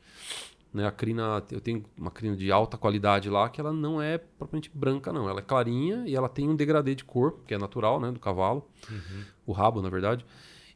[0.72, 4.18] Né, a crina, eu tenho uma crina de alta qualidade lá que ela não é
[4.18, 5.28] propriamente branca, não.
[5.28, 8.20] Ela é clarinha e ela tem um degradê de cor, que é natural, né, do
[8.20, 9.22] cavalo, uhum.
[9.46, 10.24] o rabo, na verdade.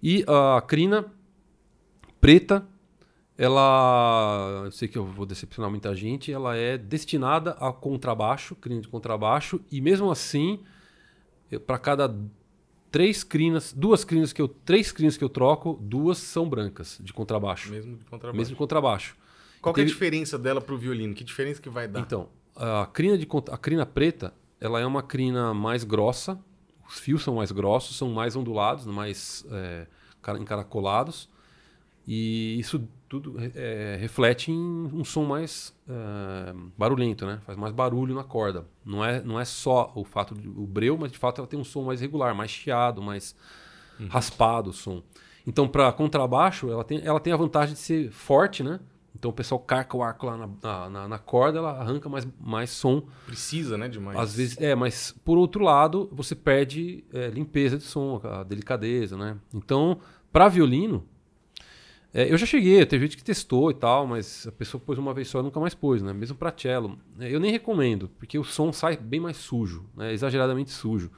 [0.03, 1.07] E a crina
[2.21, 2.67] preta,
[3.37, 8.81] ela, eu sei que eu vou decepcionar muita gente, ela é destinada a contrabaixo, crina
[8.81, 10.61] de contrabaixo, e mesmo assim,
[11.67, 12.15] para cada
[12.93, 17.13] três crinas, duas crinas que eu, três crinas que eu troco, duas são brancas de
[17.13, 17.71] contrabaixo.
[17.71, 18.37] Mesmo de contrabaixo.
[18.37, 19.17] Mesmo de contrabaixo.
[19.63, 19.89] Qual teve...
[19.89, 21.15] é a diferença dela para o violino?
[21.15, 22.01] Que diferença que vai dar?
[22.01, 26.39] Então, a crina de a crina preta, ela é uma crina mais grossa.
[26.87, 29.87] Os fios são mais grossos, são mais ondulados, mais é,
[30.39, 31.31] encaracolados.
[32.07, 37.43] E isso tudo é, reflete em um som mais é, barulhento, né?
[37.45, 38.65] Faz mais barulho na corda.
[38.83, 41.65] Não é, não é só o fato do breu, mas de fato ela tem um
[41.65, 43.37] som mais regular, mais chiado, mais
[44.01, 44.09] uhum.
[44.09, 45.03] raspado o som.
[45.47, 48.81] Então, para contrabaixo, ela tem, ela tem a vantagem de ser forte, né?
[49.15, 52.71] Então o pessoal carca o arco lá na, na, na, corda, ela arranca mais, mais
[52.71, 53.03] som.
[53.27, 53.89] Precisa, né?
[53.89, 54.19] Demais.
[54.19, 59.19] Às vezes, é, mas por outro lado, você perde é, limpeza de som, a delicadeza,
[59.19, 59.37] né?
[59.53, 60.01] Então,
[60.33, 61.07] para violino,
[62.15, 65.15] é, eu já cheguei, teve gente que testou e tal, mas a pessoa pôs uma
[65.15, 66.13] vez só e nunca mais pôs, né?
[66.13, 66.99] Mesmo para cello.
[67.19, 70.13] É, eu nem recomendo, porque o som sai bem mais sujo, né?
[70.13, 71.11] exageradamente sujo.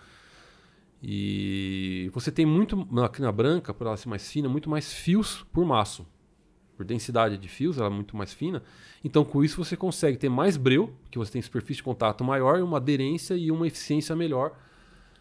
[1.02, 5.64] E você tem muito, na branca, por ela ser mais fina, muito mais fios por
[5.64, 6.06] maço.
[6.76, 8.62] Por densidade de fios, ela é muito mais fina.
[9.02, 12.60] Então, com isso, você consegue ter mais breu, que você tem superfície de contato maior,
[12.62, 14.56] uma aderência e uma eficiência melhor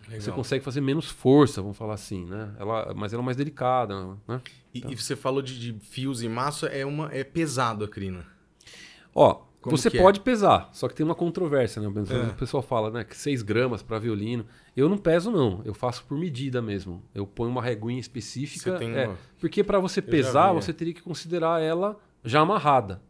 [0.07, 0.21] Legal.
[0.21, 2.53] Você consegue fazer menos força, vamos falar assim, né?
[2.59, 4.41] Ela, mas ela é mais delicada, né?
[4.73, 4.91] E, então.
[4.91, 8.25] e você falou de, de, fios e massa, é, uma, é pesado a crina.
[9.15, 9.91] Ó, Como você é?
[9.91, 10.23] pode é?
[10.23, 11.87] pesar, só que tem uma controvérsia, né?
[12.09, 12.31] É.
[12.31, 14.45] O pessoal fala, né, que 6 gramas para violino.
[14.75, 15.61] Eu não peso, não.
[15.63, 17.01] Eu faço por medida mesmo.
[17.15, 18.71] Eu ponho uma reguinha específica.
[18.83, 19.17] É, uma...
[19.39, 20.61] Porque para você pesar, vi, é.
[20.61, 23.01] você teria que considerar ela já amarrada.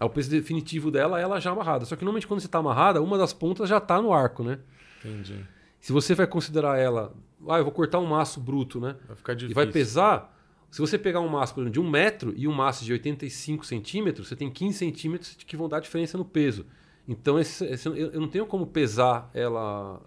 [0.00, 1.84] O peso definitivo dela, ela já amarrada.
[1.84, 4.60] Só que normalmente quando você está amarrada, uma das pontas já está no arco, né?
[5.04, 5.44] Entendi.
[5.80, 7.14] Se você vai considerar ela,
[7.48, 8.96] ah, eu vou cortar um maço bruto, né?
[9.06, 9.52] Vai ficar difícil.
[9.52, 10.36] E vai pesar.
[10.70, 13.64] Se você pegar um maço, por exemplo, de um metro e um maço de 85
[13.64, 16.66] centímetros, você tem 15 centímetros que vão dar diferença no peso.
[17.08, 19.98] Então esse, esse, eu não tenho como pesar ela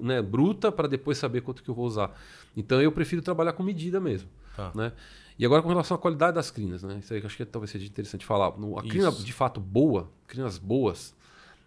[0.00, 2.18] né, bruta para depois saber quanto que eu vou usar.
[2.56, 4.28] Então eu prefiro trabalhar com medida mesmo.
[4.56, 4.72] Tá.
[4.74, 4.92] Né?
[5.38, 6.98] E agora com relação à qualidade das crinas, né?
[6.98, 8.48] Isso aí que eu acho que talvez seja interessante falar.
[8.48, 11.14] A crina de fato boa, crinas boas,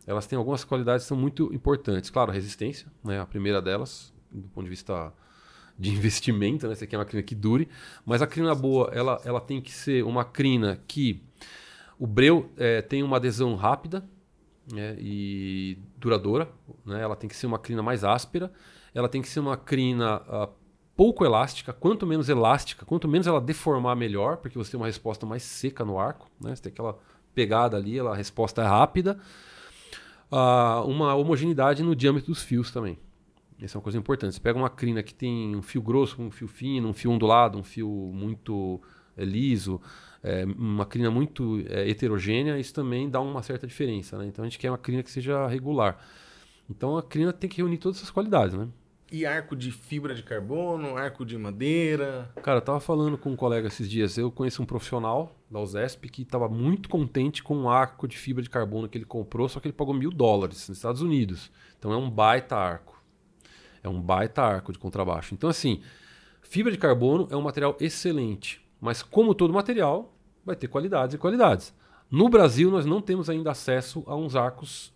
[0.07, 2.09] elas têm algumas qualidades que são muito importantes.
[2.09, 5.13] Claro, resistência, né, a primeira delas, do ponto de vista
[5.77, 7.67] de investimento, né, você quer uma crina que dure,
[8.05, 11.21] mas a crina boa, ela, ela tem que ser uma crina que
[11.99, 14.07] o breu é, tem uma adesão rápida
[14.71, 16.49] né, e duradoura,
[16.85, 18.51] né, ela tem que ser uma crina mais áspera,
[18.93, 20.49] ela tem que ser uma crina uh,
[20.95, 25.25] pouco elástica, quanto menos elástica, quanto menos ela deformar melhor, porque você tem uma resposta
[25.25, 26.97] mais seca no arco, né, você tem aquela
[27.33, 29.19] pegada ali, a resposta é rápida,
[30.31, 32.97] uh, uma homogeneidade no diâmetro dos fios também.
[33.61, 34.35] Essa é uma coisa importante.
[34.35, 37.57] Você pega uma crina que tem um fio grosso, um fio fino, um fio ondulado,
[37.57, 38.81] um fio muito
[39.15, 39.79] é, liso,
[40.21, 44.17] é, uma crina muito é, heterogênea, isso também dá uma certa diferença.
[44.17, 44.27] Né?
[44.27, 45.97] Então a gente quer uma crina que seja regular.
[46.69, 48.67] Então a crina tem que reunir todas essas qualidades, né?
[49.11, 52.31] E arco de fibra de carbono, arco de madeira.
[52.41, 54.17] Cara, eu tava falando com um colega esses dias.
[54.17, 58.41] Eu conheço um profissional da USESP que estava muito contente com um arco de fibra
[58.41, 61.51] de carbono que ele comprou, só que ele pagou mil dólares nos Estados Unidos.
[61.77, 62.99] Então é um baita arco.
[63.83, 65.35] É um baita arco de contrabaixo.
[65.35, 65.81] Então, assim,
[66.41, 68.59] fibra de carbono é um material excelente.
[68.81, 71.73] Mas, como todo material, vai ter qualidades e qualidades.
[72.09, 74.91] No Brasil, nós não temos ainda acesso a uns arcos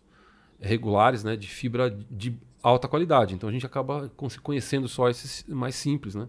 [0.60, 3.34] regulares né, de fibra de alta qualidade.
[3.34, 4.12] Então a gente acaba
[4.44, 6.28] conhecendo só esses mais simples, né?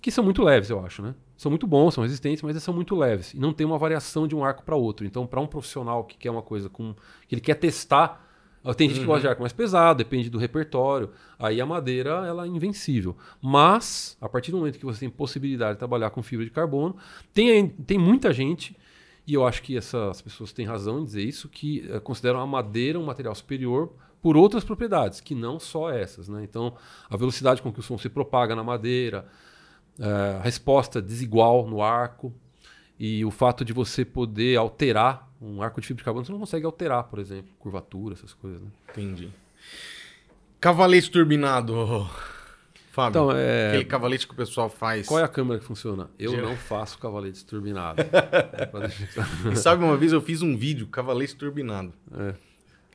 [0.00, 1.14] Que são muito leves, eu acho, né?
[1.36, 3.34] São muito bons, são resistentes, mas eles são muito leves.
[3.34, 5.06] E não tem uma variação de um arco para outro.
[5.06, 6.94] Então, para um profissional que quer uma coisa com.
[7.28, 8.28] que ele quer testar.
[8.76, 9.02] Tem gente uhum.
[9.02, 9.30] que gosta de uhum.
[9.30, 11.10] arco mais pesado, depende do repertório.
[11.36, 13.16] Aí a madeira ela é invencível.
[13.40, 16.96] Mas, a partir do momento que você tem possibilidade de trabalhar com fibra de carbono,
[17.34, 18.76] tem, tem muita gente
[19.26, 22.46] e eu acho que essas pessoas têm razão em dizer isso, que uh, consideram a
[22.46, 23.92] madeira um material superior
[24.22, 26.28] por outras propriedades, que não só essas.
[26.28, 26.44] Né?
[26.44, 26.74] Então,
[27.10, 29.26] a velocidade com que o som se propaga na madeira,
[29.98, 32.32] uh, a resposta desigual no arco,
[32.98, 36.38] e o fato de você poder alterar um arco de fibra de carbono, você não
[36.38, 38.62] consegue alterar, por exemplo, curvatura, essas coisas.
[38.62, 38.68] Né?
[38.90, 39.28] Entendi.
[40.60, 42.08] Cavalete turbinado.
[42.92, 43.70] Fábio, então, é...
[43.70, 45.08] aquele cavalete que o pessoal faz.
[45.08, 46.10] Qual é a câmera que funciona?
[46.16, 48.02] Eu não faço cavalete turbinado.
[49.50, 51.92] e sabe, uma vez eu fiz um vídeo, cavalete turbinado.
[52.16, 52.51] É.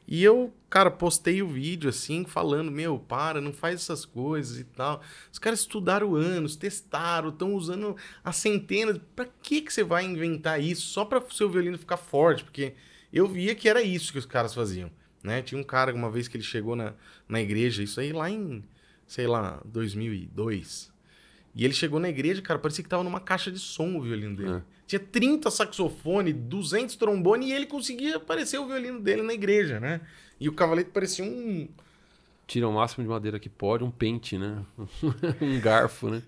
[0.07, 4.63] E eu, cara, postei o vídeo assim, falando: Meu, para, não faz essas coisas e
[4.63, 5.01] tal.
[5.31, 8.99] Os caras estudaram anos, testaram, estão usando as centenas.
[9.15, 10.87] Pra que, que você vai inventar isso?
[10.87, 12.43] Só para o seu violino ficar forte?
[12.43, 12.73] Porque
[13.11, 14.89] eu via que era isso que os caras faziam.
[15.21, 15.41] Né?
[15.41, 16.93] Tinha um cara, uma vez que ele chegou na,
[17.27, 18.63] na igreja, isso aí lá em
[19.07, 20.91] sei lá, 2002.
[21.57, 24.35] E ele chegou na igreja, cara, parecia que tava numa caixa de som o violino
[24.35, 24.57] dele.
[24.57, 24.61] É.
[24.85, 30.01] Tinha 30 saxofone, 200 trombone e ele conseguia aparecer o violino dele na igreja, né?
[30.39, 31.67] E o cavalete parecia um.
[32.45, 34.63] Tira o máximo de madeira que pode, um pente, né?
[35.41, 36.21] um garfo, né?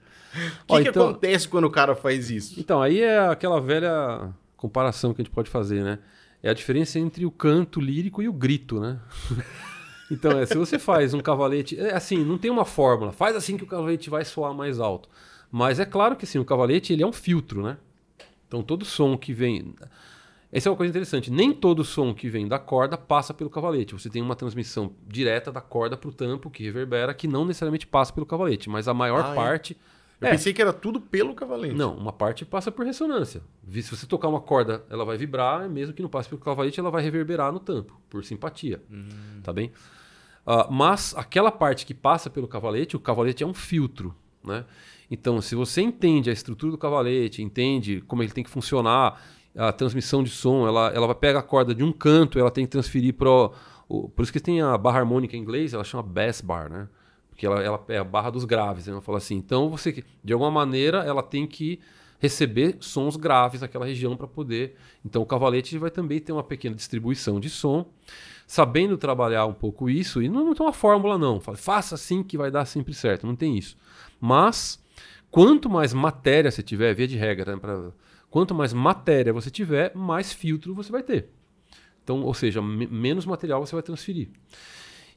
[0.67, 1.09] O que, que então...
[1.09, 2.59] acontece quando o cara faz isso?
[2.59, 5.99] Então, aí é aquela velha comparação que a gente pode fazer, né?
[6.41, 8.99] É a diferença entre o canto lírico e o grito, né?
[10.11, 11.79] Então, é, se você faz um cavalete.
[11.79, 13.11] É assim, não tem uma fórmula.
[13.11, 15.09] Faz assim que o cavalete vai soar mais alto.
[15.51, 17.77] Mas é claro que sim, o cavalete ele é um filtro, né?
[18.47, 19.75] Então todo som que vem.
[20.51, 21.31] Essa é uma coisa interessante.
[21.31, 23.93] Nem todo som que vem da corda passa pelo cavalete.
[23.93, 27.85] Você tem uma transmissão direta da corda para o tampo que reverbera, que não necessariamente
[27.85, 29.35] passa pelo cavalete, mas a maior ah, é?
[29.35, 29.77] parte.
[30.21, 30.25] É.
[30.25, 30.31] Eu é.
[30.31, 31.75] pensei que era tudo pelo cavalete.
[31.75, 33.41] Não, uma parte passa por ressonância.
[33.71, 36.91] Se você tocar uma corda, ela vai vibrar, mesmo que não passe pelo cavalete, ela
[36.91, 38.81] vai reverberar no tampo, por simpatia.
[38.91, 39.07] Hum.
[39.41, 39.71] Tá bem?
[40.45, 44.15] Uh, mas aquela parte que passa pelo cavalete, o cavalete é um filtro.
[44.43, 44.65] Né?
[45.11, 49.21] Então, se você entende a estrutura do cavalete, entende como ele tem que funcionar,
[49.55, 52.65] a transmissão de som, ela, ela vai pegar a corda de um canto, ela tem
[52.65, 53.29] que transferir para.
[53.87, 56.87] Por isso que tem a barra harmônica em inglês, ela chama bass bar, né?
[57.29, 58.93] Porque ela, ela é a barra dos graves, né?
[58.93, 59.35] Eu falo assim.
[59.35, 61.79] Então, você, de alguma maneira, ela tem que
[62.19, 64.75] receber sons graves naquela região para poder.
[65.03, 67.89] Então, o cavalete vai também ter uma pequena distribuição de som
[68.49, 72.35] sabendo trabalhar um pouco isso, e não, não tem uma fórmula não, faça assim que
[72.35, 73.77] vai dar sempre certo, não tem isso.
[74.19, 74.83] Mas,
[75.29, 77.91] quanto mais matéria você tiver, via de regra, né, pra,
[78.27, 81.29] quanto mais matéria você tiver, mais filtro você vai ter.
[82.03, 84.29] Então, ou seja, menos material você vai transferir.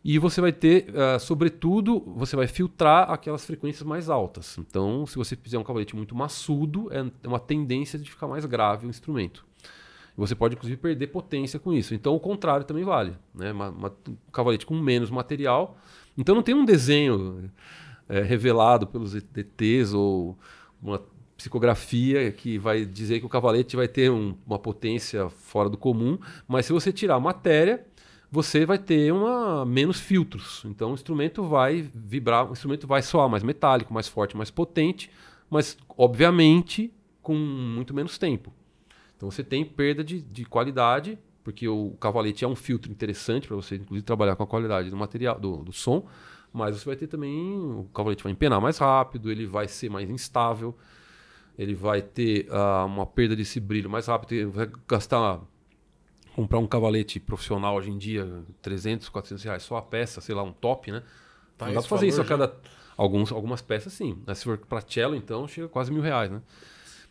[0.05, 4.59] E você vai ter, uh, sobretudo, você vai filtrar aquelas frequências mais altas.
[4.59, 8.87] Então, se você fizer um cavalete muito maçudo, é uma tendência de ficar mais grave
[8.87, 9.43] o instrumento.
[10.17, 11.95] Você pode, inclusive, perder potência com isso.
[11.95, 13.15] Então, o contrário também vale.
[13.35, 13.53] Né?
[13.53, 15.77] Uma, uma, um cavalete com menos material.
[16.17, 17.51] Então, não tem um desenho
[18.09, 20.37] é, revelado pelos ETs ou
[20.83, 21.03] uma
[21.37, 26.19] psicografia que vai dizer que o cavalete vai ter um, uma potência fora do comum.
[26.47, 27.85] Mas se você tirar a matéria,
[28.31, 30.63] você vai ter uma, menos filtros.
[30.67, 35.11] Então, o instrumento vai vibrar, o instrumento vai soar mais metálico, mais forte, mais potente,
[35.51, 38.53] mas, obviamente, com muito menos tempo.
[39.23, 43.55] Então você tem perda de, de qualidade, porque o cavalete é um filtro interessante para
[43.55, 46.09] você, inclusive, trabalhar com a qualidade do material, do, do som,
[46.53, 47.57] mas você vai ter também.
[47.57, 50.77] O cavalete vai empenar mais rápido, ele vai ser mais instável,
[51.57, 55.41] ele vai ter uh, uma perda desse brilho mais rápido, vai gastar.
[56.35, 60.43] Comprar um cavalete profissional hoje em dia, 300, 400 reais só a peça, sei lá,
[60.43, 61.05] um top, né?
[61.57, 62.53] Tá Não dá pra fazer isso a cada.
[62.97, 64.21] Alguns, algumas peças sim.
[64.27, 66.43] Mas se for para cello, então, chega quase mil reais, né?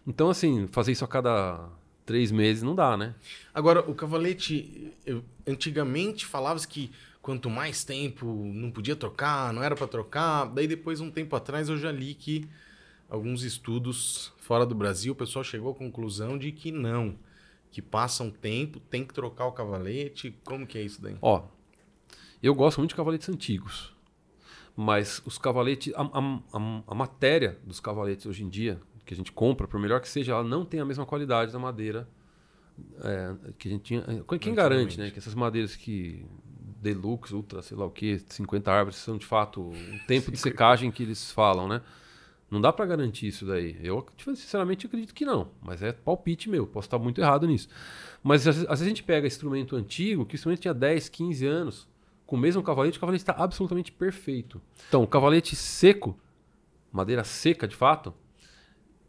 [0.05, 1.70] Então, assim, fazer isso a cada
[2.12, 3.16] três meses, não dá, né?
[3.53, 6.91] Agora, o cavalete, eu, antigamente falava-se que
[7.22, 10.45] quanto mais tempo não podia trocar, não era para trocar.
[10.47, 12.49] Daí depois, um tempo atrás, eu já li que
[13.09, 17.16] alguns estudos fora do Brasil, o pessoal chegou à conclusão de que não,
[17.72, 20.36] que passa um tempo, tem que trocar o cavalete.
[20.43, 21.16] Como que é isso daí?
[21.22, 21.43] Ó,
[22.43, 23.95] eu gosto muito de cavaletes antigos,
[24.76, 28.82] mas os cavaletes, a, a, a, a matéria dos cavaletes hoje em dia,
[29.12, 31.59] que a gente compra, por melhor que seja, ela não tem a mesma qualidade da
[31.59, 32.07] madeira
[33.03, 34.03] é, que a gente tinha.
[34.39, 35.12] Quem garante, né?
[35.12, 36.26] Que essas madeiras que
[36.82, 39.74] deluxe, ultra, sei lá o que, 50 árvores são de fato o
[40.07, 41.82] tempo de secagem que eles falam, né?
[42.49, 43.78] Não dá para garantir isso daí.
[43.84, 45.49] Eu, tipo, sinceramente, acredito que não.
[45.62, 46.66] Mas é palpite meu.
[46.66, 47.68] Posso estar muito errado nisso.
[48.24, 51.88] Mas às, vezes a gente pega instrumento antigo, que o instrumento tinha 10, 15 anos,
[52.26, 54.62] com o mesmo cavalete, o cavalete está absolutamente perfeito.
[54.88, 56.18] Então, o cavalete seco,
[56.91, 58.14] madeira seca de fato,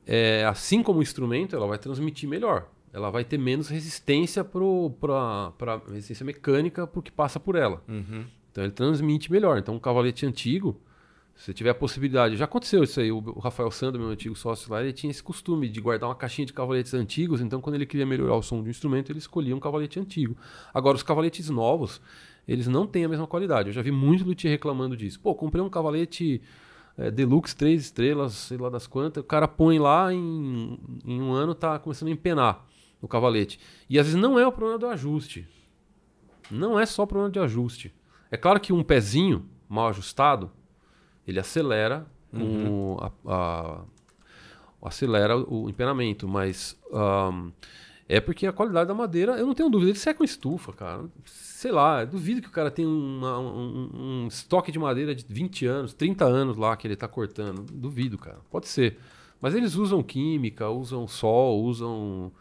[0.06, 2.68] é, assim como o instrumento, ela vai transmitir melhor.
[2.92, 7.82] Ela vai ter menos resistência para resistência mecânica para o que passa por ela.
[7.88, 8.24] Uhum.
[8.50, 9.58] Então ele transmite melhor.
[9.58, 10.78] Então um cavalete antigo,
[11.34, 13.10] se tiver a possibilidade, já aconteceu isso aí.
[13.10, 16.44] O, Rafael Sandro, meu antigo sócio lá, ele tinha esse costume de guardar uma caixinha
[16.44, 17.40] de cavaletes antigos.
[17.40, 20.36] Então quando ele queria melhorar o som de um instrumento, ele escolhia um cavalete antigo.
[20.74, 21.98] Agora os cavaletes novos,
[22.46, 23.70] eles não têm a mesma qualidade.
[23.70, 25.18] Eu já vi muito luthier reclamando disso.
[25.18, 26.42] Pô, comprei um cavalete
[26.96, 29.22] é, Deluxe, três estrelas, sei lá das quantas.
[29.22, 32.66] O cara põe lá, em, em um ano tá começando a empenar
[33.00, 33.58] no cavalete.
[33.88, 35.48] E às vezes não é o problema do ajuste.
[36.50, 37.94] Não é só o problema de ajuste.
[38.30, 40.50] É claro que um pezinho mal ajustado,
[41.26, 42.96] ele acelera uhum.
[43.00, 43.80] a, a,
[44.88, 47.52] acelera o empenamento, mas um,
[48.08, 51.04] é porque a qualidade da madeira, eu não tenho dúvida, ele seca com estufa, cara.
[51.24, 55.66] Sei lá, duvido que o cara tenha uma, um, um, estoque de madeira de 20
[55.66, 57.62] anos, 30 anos lá que ele está cortando.
[57.72, 58.38] Duvido, cara.
[58.50, 58.98] Pode ser.
[59.40, 62.32] Mas eles usam química, usam sol, usam.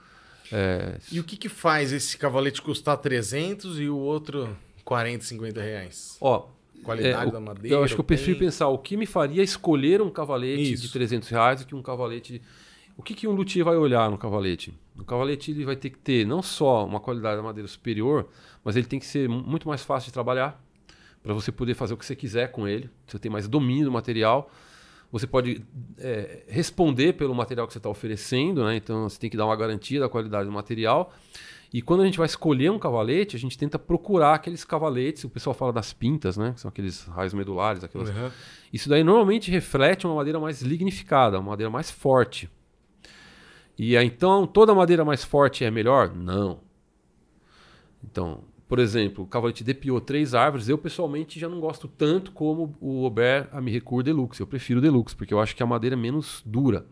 [0.52, 0.98] É...
[1.12, 6.18] E o que, que faz esse cavalete custar 300 e o outro 40, 50 reais?
[6.20, 6.48] Ó,
[6.84, 7.78] Qualidade é, da madeira.
[7.78, 10.84] Eu acho que eu prefiro pensar o que me faria escolher um cavalete Isso.
[10.84, 12.42] de 300 reais do que um cavalete.
[12.98, 14.74] O que, que um luthier vai olhar no cavalete?
[14.98, 18.28] O cavalete ele vai ter que ter não só uma qualidade da madeira superior,
[18.64, 20.62] mas ele tem que ser muito mais fácil de trabalhar
[21.24, 22.90] para você poder fazer o que você quiser com ele.
[23.08, 24.52] Você tem mais domínio do material.
[25.12, 25.64] Você pode
[25.98, 28.76] é, responder pelo material que você está oferecendo, né?
[28.78, 31.14] então você tem que dar uma garantia da qualidade do material.
[31.74, 35.30] E quando a gente vai escolher um cavalete, a gente tenta procurar aqueles cavaletes, o
[35.30, 36.52] pessoal fala das pintas, né?
[36.54, 37.82] Que são aqueles raios medulares.
[37.82, 38.10] Aquelas...
[38.10, 38.30] Uhum.
[38.74, 42.50] Isso daí normalmente reflete uma madeira mais lignificada, uma madeira mais forte.
[43.84, 46.16] E então toda madeira mais forte é melhor?
[46.16, 46.60] Não.
[48.04, 50.70] Então, por exemplo, o cavalete depiou três árvores.
[50.70, 54.40] Eu, pessoalmente, já não gosto tanto como o Aubert Amirecourt Deluxe.
[54.40, 56.86] Eu prefiro o Deluxe, porque eu acho que a madeira é menos dura.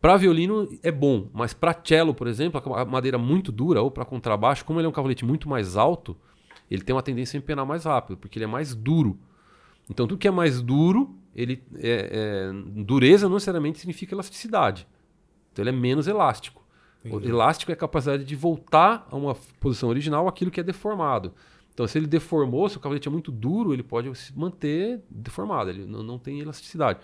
[0.00, 4.06] Para violino é bom, mas para cello, por exemplo, a madeira muito dura, ou para
[4.06, 6.16] contrabaixo, como ele é um cavalete muito mais alto,
[6.70, 9.18] ele tem uma tendência a empenar mais rápido, porque ele é mais duro.
[9.90, 14.86] Então, tudo que é mais duro, ele é, é, dureza não necessariamente significa elasticidade.
[15.52, 16.62] Então, ele é menos elástico.
[17.04, 17.26] Entendi.
[17.26, 21.32] O elástico é a capacidade de voltar a uma posição original aquilo que é deformado.
[21.74, 25.70] Então, se ele deformou, se o cavalete é muito duro, ele pode se manter deformado,
[25.70, 26.98] ele não, não tem elasticidade.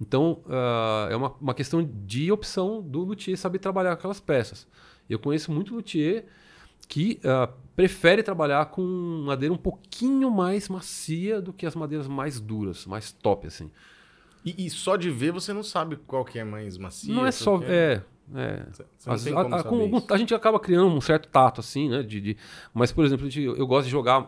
[0.00, 4.66] Então, uh, é uma, uma questão de opção do luthier saber trabalhar aquelas peças.
[5.08, 6.24] Eu conheço muito luthier
[6.88, 8.82] que uh, prefere trabalhar com
[9.26, 13.70] madeira um pouquinho mais macia do que as madeiras mais duras, mais top, assim.
[14.44, 17.14] E, e só de ver você não sabe qual que é mais macia?
[17.14, 17.60] Não é só...
[17.62, 17.94] É...
[17.94, 18.02] é
[18.34, 18.66] é.
[19.06, 22.02] As, a, a, com, a, gente acaba criando um certo tato, assim, né?
[22.02, 22.36] De, de
[22.72, 24.26] mas, por exemplo, eu, eu gosto de jogar.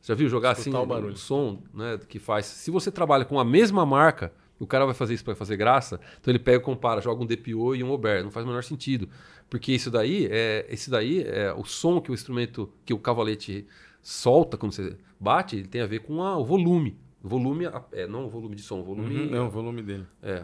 [0.00, 1.14] já viu jogar Escutar assim o, barulho.
[1.14, 2.46] o som né, que faz?
[2.46, 5.98] Se você trabalha com a mesma marca, o cara vai fazer isso para fazer graça,
[6.20, 8.22] então ele pega e compara, joga um DPO e um Ober.
[8.22, 9.08] Não faz o menor sentido.
[9.50, 10.66] Porque isso daí é.
[10.68, 13.66] Esse daí é o som que o instrumento, que o cavalete
[14.00, 16.96] solta quando você bate, ele tem a ver com a, o volume.
[17.22, 19.16] Volume, é, não o volume de som, o volume.
[19.16, 20.06] Uhum, não, o volume dele.
[20.22, 20.42] É,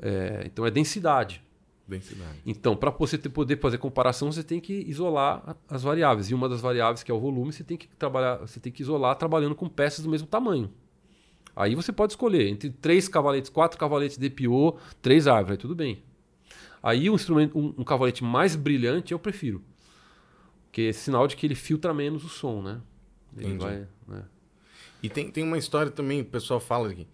[0.00, 1.42] é, então é densidade.
[1.86, 2.40] Densidade.
[2.44, 6.30] Então, para você ter, poder fazer comparação, você tem que isolar as variáveis.
[6.30, 8.82] E uma das variáveis, que é o volume, você tem que trabalhar, você tem que
[8.82, 10.70] isolar trabalhando com peças do mesmo tamanho.
[11.56, 15.74] Aí você pode escolher entre três cavaletes, quatro cavaletes de DPO, três árvores, aí tudo
[15.74, 16.02] bem.
[16.82, 19.62] Aí um instrumento, um, um cavalete mais brilhante eu prefiro.
[20.66, 22.80] Porque é sinal de que ele filtra menos o som, né?
[23.36, 23.64] Ele Entendi.
[23.64, 24.24] vai, né?
[25.02, 27.06] E tem, tem uma história também, o pessoal fala aqui.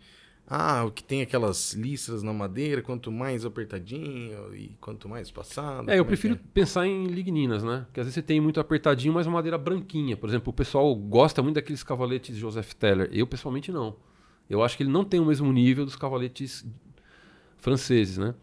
[0.47, 5.91] Ah, o que tem aquelas listras na madeira, quanto mais apertadinho e quanto mais passado.
[5.91, 6.39] É, eu é prefiro é?
[6.53, 7.83] pensar em ligninas, né?
[7.87, 10.17] Porque às vezes você tem muito apertadinho, mas uma madeira branquinha.
[10.17, 13.09] Por exemplo, o pessoal gosta muito daqueles cavaletes Joseph Teller.
[13.13, 13.97] Eu, pessoalmente, não.
[14.49, 16.67] Eu acho que ele não tem o mesmo nível dos cavaletes
[17.57, 18.35] franceses, né?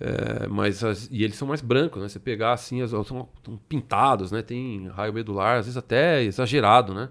[0.00, 2.08] É, mas as- e eles são mais brancos, né?
[2.08, 3.28] Você pegar assim, as, são, são
[3.68, 4.42] pintados, né?
[4.42, 7.08] Tem raio medular, às vezes até exagerado, né?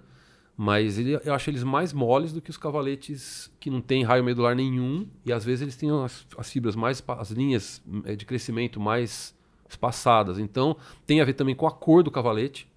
[0.59, 4.23] Mas ele- eu acho eles mais moles do que os cavaletes que não tem raio
[4.23, 8.25] medular nenhum e às vezes eles têm as, as fibras mais, as linhas eh, de
[8.25, 9.35] crescimento mais
[9.69, 10.39] espaçadas.
[10.39, 12.67] Então tem a ver também com a cor do cavalete.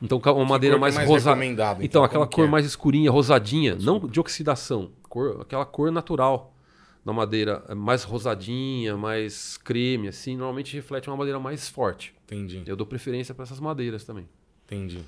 [0.00, 1.30] Então uma madeira que é mais, mais rosa.
[1.30, 2.48] recomendada, Então, então, aquela cor é?
[2.48, 6.54] mais escurinha, rosadinha, não de oxidação, cor, aquela cor natural
[7.04, 12.14] da madeira, é mais rosadinha, mais creme, assim, normalmente reflete uma madeira mais forte.
[12.24, 14.28] Entendi, Eu dou preferência para essas madeiras também.
[14.64, 15.00] entendi.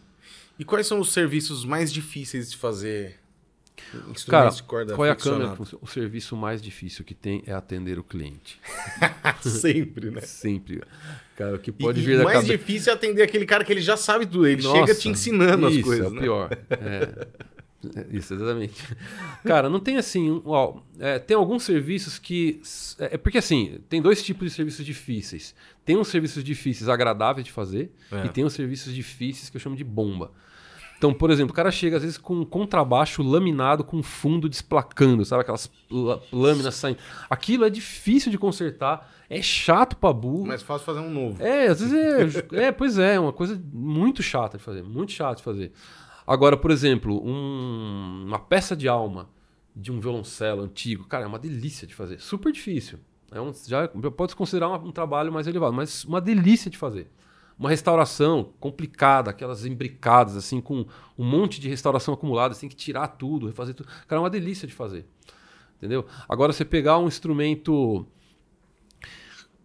[0.61, 3.18] E quais são os serviços mais difíceis de fazer
[4.11, 5.56] instrumentos Cara, de corda qual é a câmera?
[5.80, 8.61] O serviço mais difícil que tem é atender o cliente.
[9.40, 10.20] Sempre, né?
[10.20, 10.82] Sempre.
[11.34, 12.58] Cara, o que pode e vir da mais cabeça.
[12.58, 14.46] difícil é atender aquele cara que ele já sabe tudo.
[14.46, 16.04] Ele chega Nossa, te ensinando as isso, coisas.
[16.04, 16.20] É o né?
[16.20, 16.50] pior.
[16.70, 17.26] É.
[17.96, 18.74] É, Isso, exatamente.
[19.42, 20.42] Cara, não tem assim.
[20.44, 22.61] ó, é, tem alguns serviços que.
[22.98, 25.54] É é porque assim, tem dois tipos de serviços difíceis.
[25.82, 28.26] Tem uns serviços difíceis agradáveis de fazer É.
[28.26, 30.30] e tem uns serviços difíceis que eu chamo de bomba.
[31.01, 35.24] Então, por exemplo, o cara chega às vezes com um contrabaixo laminado com fundo desplacando,
[35.24, 35.40] sabe?
[35.40, 36.98] Aquelas lâ- lâminas saindo.
[37.30, 40.46] Aquilo é difícil de consertar, é chato pra burro.
[40.46, 41.42] Mas fácil fazer um novo.
[41.42, 45.38] É, às vezes é, é, pois é, uma coisa muito chata de fazer, muito chato
[45.38, 45.72] de fazer.
[46.26, 49.30] Agora, por exemplo, um- uma peça de alma
[49.74, 52.98] de um violoncelo antigo, cara, é uma delícia de fazer, super difícil.
[53.32, 56.76] É um, já pode se considerar um, um trabalho mais elevado, mas uma delícia de
[56.76, 57.11] fazer.
[57.61, 60.86] Uma restauração complicada, aquelas imbricadas, assim, com
[61.18, 63.86] um monte de restauração acumulada, você tem que tirar tudo, refazer tudo.
[64.08, 65.06] Cara, é uma delícia de fazer.
[65.76, 66.06] Entendeu?
[66.26, 68.06] Agora, você pegar um instrumento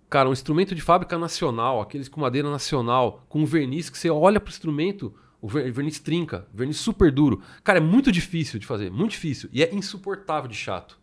[0.09, 4.41] Cara, um instrumento de fábrica nacional, aqueles com madeira nacional, com verniz que você olha
[4.41, 7.41] pro instrumento, o ver- verniz trinca, verniz super duro.
[7.63, 9.49] Cara, é muito difícil de fazer, muito difícil.
[9.53, 10.99] E é insuportável de chato.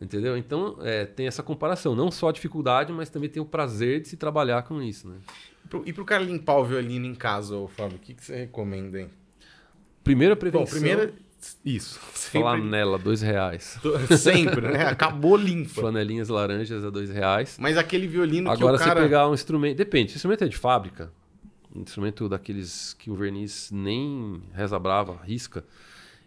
[0.00, 0.36] Entendeu?
[0.36, 1.96] Então, é, tem essa comparação.
[1.96, 5.16] Não só a dificuldade, mas também tem o prazer de se trabalhar com isso, né?
[5.84, 9.00] E pro cara limpar o violino em casa, ô Fábio, o que, que você recomenda,
[9.00, 9.10] hein?
[10.02, 10.66] Primeira Bom, prevenção.
[10.66, 11.12] primeiro.
[11.64, 12.00] Isso.
[12.14, 13.78] Sempre, Flanela, dois reais.
[14.18, 14.86] sempre, né?
[14.86, 15.68] Acabou limpa.
[15.80, 17.56] Flanelinhas laranjas a dois reais.
[17.60, 19.00] Mas aquele violino Agora que o cara.
[19.00, 19.76] você pegar um instrumento.
[19.76, 21.12] Depende, se o instrumento é de fábrica,
[21.74, 25.64] um instrumento daqueles que o verniz nem reza brava, risca.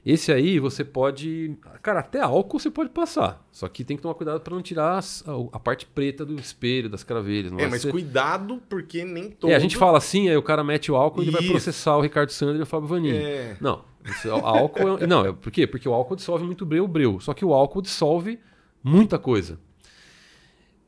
[0.06, 1.58] Esse aí você pode.
[1.82, 3.46] Cara, até álcool você pode passar.
[3.52, 6.34] Só que tem que tomar cuidado para não tirar as- a, a parte preta do
[6.40, 7.52] espelho, das cravelhas.
[7.52, 9.52] Não É, mas ser- cuidado, porque nem todo.
[9.52, 11.98] É, a gente fala assim, aí o cara mete o álcool e ele vai processar
[11.98, 13.18] o Ricardo Sandro e o Fábio Vanini.
[13.18, 13.58] É.
[13.60, 15.68] Não, isso, álcool é, não, é por quê?
[15.68, 17.20] Porque o álcool dissolve muito breu, o breu.
[17.20, 18.40] Só que o álcool dissolve
[18.82, 19.60] muita coisa.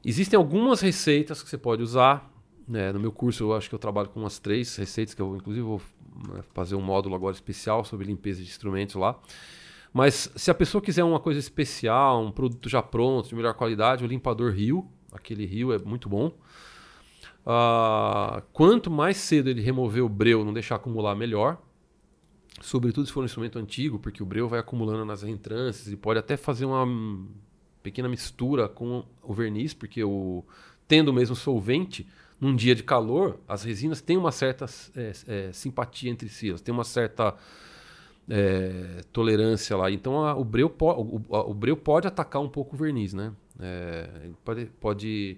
[0.05, 2.32] Existem algumas receitas que você pode usar.
[2.66, 2.93] né?
[2.93, 5.66] no meu curso, eu acho que eu trabalho com umas três receitas, que eu inclusive
[5.66, 5.82] vou
[6.54, 9.20] fazer um módulo agora especial sobre limpeza de instrumentos lá.
[9.94, 14.04] Mas se a pessoa quiser uma coisa especial, um produto já pronto, de melhor qualidade,
[14.04, 16.32] o limpador Rio, aquele Rio é muito bom.
[17.46, 21.58] Ah, quanto mais cedo ele remover o breu, não deixar acumular, melhor.
[22.62, 26.20] Sobretudo se for um instrumento antigo, porque o breu vai acumulando nas reentrâncias e pode
[26.20, 26.86] até fazer uma
[27.82, 30.44] pequena mistura com o verniz, porque o,
[30.88, 32.06] tendo o mesmo solvente,
[32.40, 34.66] num dia de calor, as resinas têm uma certa
[34.96, 37.36] é, é, simpatia entre si, elas têm uma certa
[38.30, 39.90] é, tolerância lá.
[39.92, 43.14] Então a- o, breu po- o, o- o breu pode atacar um pouco o verniz,
[43.14, 43.34] né?
[43.60, 45.38] É, ele pode, pode.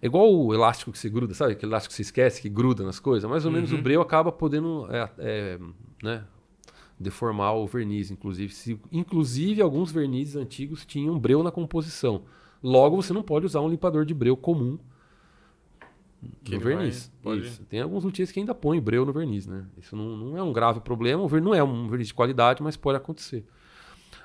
[0.00, 1.52] É igual o elástico que se gruda, sabe?
[1.52, 3.28] Aquele elástico que se esquece, que gruda nas coisas.
[3.28, 5.58] Mais ou menos o breu acaba podendo é, é,
[6.02, 6.24] né,
[6.98, 8.52] deformar o verniz, inclusive.
[8.54, 12.22] Se- inclusive, alguns vernizes antigos tinham breu na composição.
[12.62, 14.78] Logo, você não pode usar um limpador de breu comum
[16.44, 17.10] Que no vai- verniz.
[17.22, 17.64] pode- Isso.
[17.64, 19.64] Tem alguns luthiers que ainda põem breu no verniz, né?
[19.76, 21.22] Isso não, não é um grave problema.
[21.22, 23.44] O não é um verniz de qualidade, mas pode acontecer.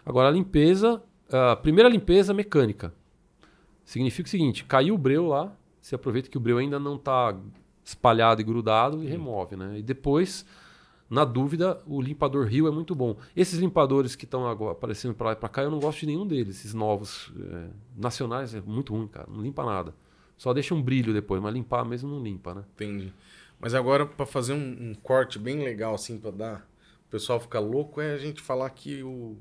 [0.06, 1.02] Agora, a limpeza...
[1.30, 2.94] A primeira limpeza mecânica.
[3.84, 7.38] Significa o seguinte, caiu o breu lá, você aproveita que o breu ainda não está
[7.84, 9.78] espalhado e grudado e remove, né?
[9.80, 10.46] E depois,
[11.10, 13.18] na dúvida, o limpador Rio é muito bom.
[13.36, 16.26] Esses limpadores que estão aparecendo para lá e para cá, eu não gosto de nenhum
[16.26, 16.60] deles.
[16.60, 19.28] Esses novos é, nacionais é muito ruim, cara.
[19.30, 19.94] Não limpa nada.
[20.38, 22.64] Só deixa um brilho depois, mas limpar mesmo não limpa, né?
[22.76, 23.12] Entendi.
[23.60, 26.70] Mas agora, pra fazer um, um corte bem legal, assim, pra dar.
[27.08, 29.36] O pessoal ficar louco, é a gente falar que o.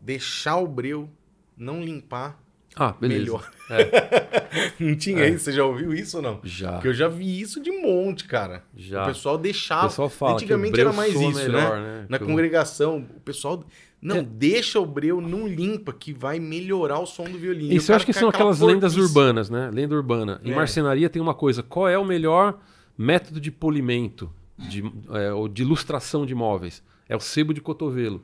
[0.00, 1.08] Deixar o breu
[1.56, 2.38] não limpar
[2.76, 3.20] Ah, beleza.
[3.22, 3.50] melhor.
[3.70, 5.28] É, Não tinha É.
[5.30, 5.44] isso?
[5.44, 6.40] Você já ouviu isso ou não?
[6.44, 6.72] já.
[6.72, 8.62] Porque eu já vi isso de monte, cara.
[8.76, 9.02] Já.
[9.04, 9.88] O pessoal O deixava.
[9.88, 12.00] pessoal fala Antigamente que o breu era mais isso, melhor, né?
[12.00, 12.06] né?
[12.08, 13.64] Na Que o- congregação, o pessoal.
[14.04, 14.22] Não, É.
[14.22, 17.72] deixa o breu, não limpa, que vai melhorar o som do violino.
[17.72, 19.70] Isso eu acho que são aquela aquelas lendas urbanas, né?
[19.72, 20.40] Lenda urbana.
[20.44, 20.54] Em É.
[20.54, 22.58] marcenaria tem uma coisa: qual é o melhor
[22.98, 26.82] método de polimento de, é, ou de ilustração de móveis?
[27.08, 28.22] É o sebo de cotovelo.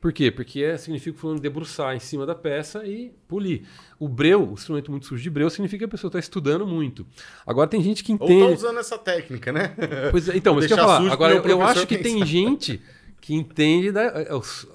[0.00, 0.30] Por quê?
[0.30, 3.62] Porque é, significa o fulano debruçar em cima da peça e polir.
[3.98, 7.06] O breu, o instrumento muito sujo de breu, significa que a pessoa está estudando muito.
[7.46, 8.42] Agora tem gente que entende.
[8.42, 9.74] Ou tá usando essa técnica, né?
[10.10, 11.10] Pois é, então, mas que eu falar.
[11.12, 12.02] Agora eu, eu acho que pensar.
[12.16, 12.80] tem gente
[13.20, 14.28] que entende da, é,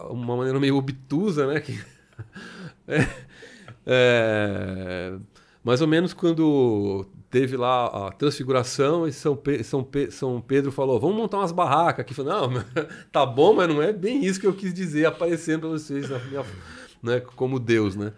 [0.09, 1.59] uma maneira meio obtusa, né?
[1.59, 1.79] Que,
[2.87, 3.07] é,
[3.85, 5.13] é,
[5.63, 10.71] mais ou menos quando teve lá a transfiguração e São, Pe São, Pe São Pedro
[10.71, 12.13] falou: vamos montar umas barracas aqui.
[12.13, 12.63] Falei, não,
[13.11, 16.45] tá bom, mas não é bem isso que eu quis dizer aparecendo para vocês minha,
[17.01, 18.13] né, como Deus, né?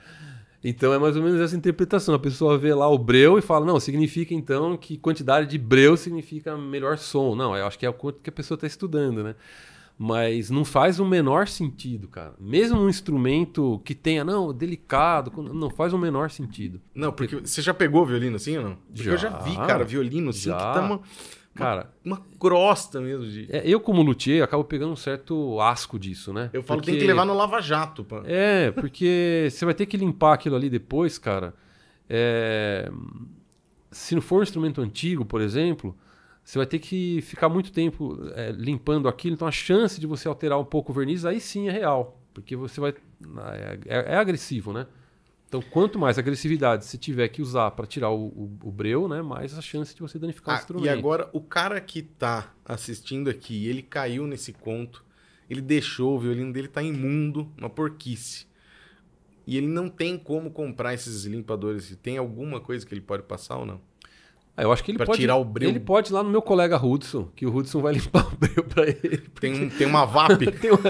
[0.63, 2.13] Então é mais ou menos essa interpretação.
[2.15, 5.95] A pessoa vê lá o breu e fala: não, significa então que quantidade de breu
[5.95, 7.35] significa melhor som.
[7.35, 9.35] Não, eu acho que é o que a pessoa está estudando, né?
[9.99, 12.35] Mas não faz o menor sentido, cara.
[12.39, 16.79] Mesmo um instrumento que tenha, não, delicado, não faz o menor sentido.
[16.93, 18.75] Não, porque você já pegou violino assim ou não?
[18.75, 20.57] Porque já, eu já vi, cara, violino assim já.
[20.57, 21.01] que tá uma,
[21.55, 23.25] cara, uma, crosta mesmo.
[23.25, 23.47] De...
[23.49, 26.51] É, eu, como luthier, acabo pegando um certo asco disso, né?
[26.53, 26.91] Eu falo porque...
[26.91, 28.03] tem que levar no lava-jato.
[28.03, 28.21] Pô.
[28.23, 31.55] É, porque você vai ter que limpar aquilo ali depois, cara.
[32.07, 32.91] É...
[33.89, 35.97] Se não for um instrumento antigo, por exemplo
[36.47, 40.29] você vai ter que ficar muito tempo é, limpando aquilo, então a chance de você
[40.29, 42.91] alterar um pouco o verniz aí sim é real, porque você vai
[43.51, 44.87] é, é, é agressivo, né?
[45.45, 49.21] Então, quanto mais agressividade você tiver que usar para tirar o, o, o, breu, né,
[49.21, 50.85] mais a chance de você danificar ah, o instrumento.
[50.85, 55.03] E agora, o cara que está assistindo aqui, ele caiu nesse conto,
[55.49, 58.45] ele deixou o violino dele tá imundo, uma porquice.
[59.45, 61.97] E ele não tem como comprar esses limpadores.
[62.01, 63.81] Tem alguma coisa que ele pode passar ou não?
[64.57, 65.19] Ah, eu acho que ele pra pode.
[65.19, 65.69] tirar o breu.
[65.69, 68.63] Ele pode ir lá no meu colega Hudson, que o Hudson vai limpar o breu
[68.63, 69.19] pra ele.
[69.39, 70.47] Tem, tem uma VAP.
[70.59, 70.81] tem uma...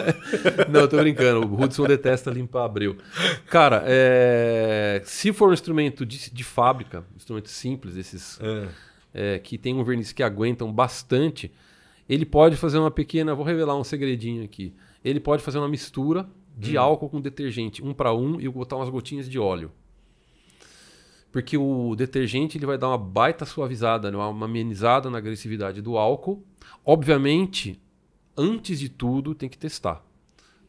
[0.69, 1.45] Não, eu tô brincando.
[1.45, 2.95] O Hudson detesta limpar breu.
[3.47, 5.01] Cara, é...
[5.03, 8.67] se for um instrumento de, de fábrica, instrumento simples, esses é.
[9.13, 11.51] É, que tem um verniz que aguentam bastante,
[12.07, 13.35] ele pode fazer uma pequena.
[13.35, 14.73] Vou revelar um segredinho aqui.
[15.03, 16.81] Ele pode fazer uma mistura de hum.
[16.81, 19.71] álcool com detergente, um para um, e botar umas gotinhas de óleo.
[21.31, 24.17] Porque o detergente ele vai dar uma baita suavizada, né?
[24.17, 26.43] uma amenizada na agressividade do álcool.
[26.85, 27.79] Obviamente,
[28.35, 30.03] antes de tudo, tem que testar.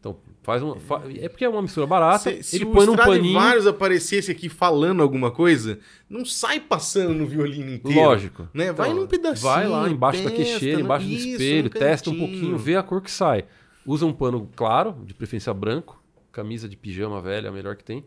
[0.00, 0.76] Então, faz uma.
[0.76, 1.02] Fa...
[1.16, 2.24] É porque é uma mistura barata.
[2.24, 3.68] Se, ele se põe o num paninho.
[3.68, 5.78] aparecesse aqui falando alguma coisa,
[6.08, 8.00] não sai passando no violino inteiro.
[8.00, 8.48] Lógico.
[8.54, 8.72] Né?
[8.72, 9.52] Vai então, num pedacinho.
[9.52, 13.02] Vai lá embaixo testa, da queixeira, embaixo do espelho, testa um pouquinho, vê a cor
[13.02, 13.44] que sai.
[13.84, 16.02] Usa um pano claro, de preferência branco.
[16.30, 18.04] Camisa de pijama velha, a melhor que tem.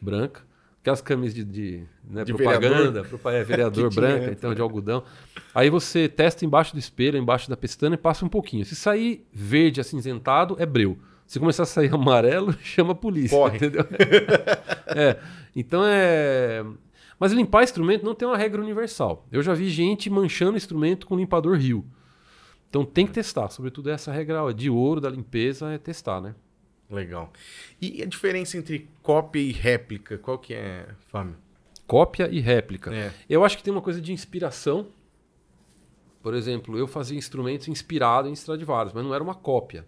[0.00, 0.47] Branca.
[0.88, 5.02] Aquelas camisas de, de, né, de propaganda, vereador, é, vereador branca, então de algodão.
[5.54, 8.64] Aí você testa embaixo do espelho, embaixo da pestana e passa um pouquinho.
[8.64, 10.98] Se sair verde acinzentado, é breu.
[11.26, 13.36] Se começar a sair amarelo, chama a polícia.
[13.36, 13.56] Corre.
[13.56, 13.84] Entendeu?
[14.86, 15.18] é.
[15.54, 16.64] Então é.
[17.20, 19.26] Mas limpar instrumento não tem uma regra universal.
[19.30, 21.84] Eu já vi gente manchando instrumento com limpador Rio.
[22.70, 23.50] Então tem que testar.
[23.50, 26.34] Sobretudo essa regra de ouro da limpeza é testar, né?
[26.90, 27.32] Legal.
[27.80, 31.36] E a diferença entre cópia e réplica, qual que é, Fábio?
[31.86, 32.94] Cópia e réplica.
[32.94, 33.12] É.
[33.28, 34.88] Eu acho que tem uma coisa de inspiração.
[36.22, 39.86] Por exemplo, eu fazia instrumentos inspirados em Stradivarius, mas não era uma cópia.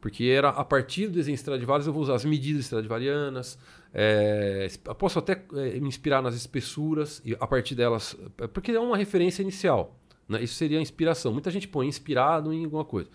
[0.00, 3.58] Porque era a partir do desenho Stradivarius eu vou usar as medidas Stradivarianas,
[3.92, 8.16] é, posso até é, me inspirar nas espessuras e a partir delas,
[8.54, 9.96] porque é uma referência inicial.
[10.28, 10.42] Né?
[10.42, 11.32] Isso seria a inspiração.
[11.32, 13.10] Muita gente põe inspirado em alguma coisa.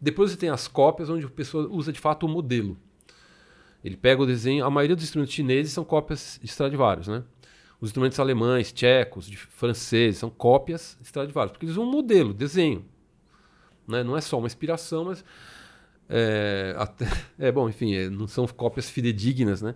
[0.00, 2.76] Depois você tem as cópias, onde a pessoa usa de fato o modelo.
[3.84, 4.64] Ele pega o desenho.
[4.64, 7.24] A maioria dos instrumentos chineses são cópias de Stradivarius, né?
[7.80, 12.84] Os instrumentos alemães, tchecos, franceses são cópias Stradivarius, porque eles usam um modelo, desenho.
[13.86, 14.02] Né?
[14.02, 15.24] Não é só uma inspiração, mas.
[16.08, 17.06] É, até,
[17.38, 19.74] é bom, enfim, é, não são cópias fidedignas, né?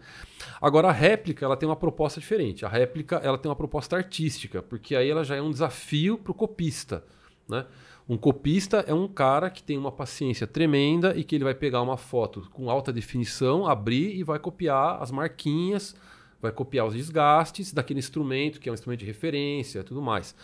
[0.61, 2.65] Agora a réplica ela tem uma proposta diferente.
[2.65, 6.33] A réplica ela tem uma proposta artística, porque aí ela já é um desafio para
[6.33, 7.05] o copista,
[7.49, 7.67] né?
[8.09, 11.81] Um copista é um cara que tem uma paciência tremenda e que ele vai pegar
[11.83, 15.95] uma foto com alta definição, abrir e vai copiar as marquinhas,
[16.41, 20.35] vai copiar os desgastes daquele instrumento, que é um instrumento de referência tudo mais.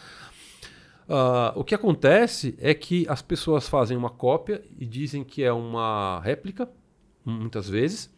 [1.09, 5.53] Uh, o que acontece é que as pessoas fazem uma cópia e dizem que é
[5.53, 6.69] uma réplica,
[7.25, 8.15] muitas vezes,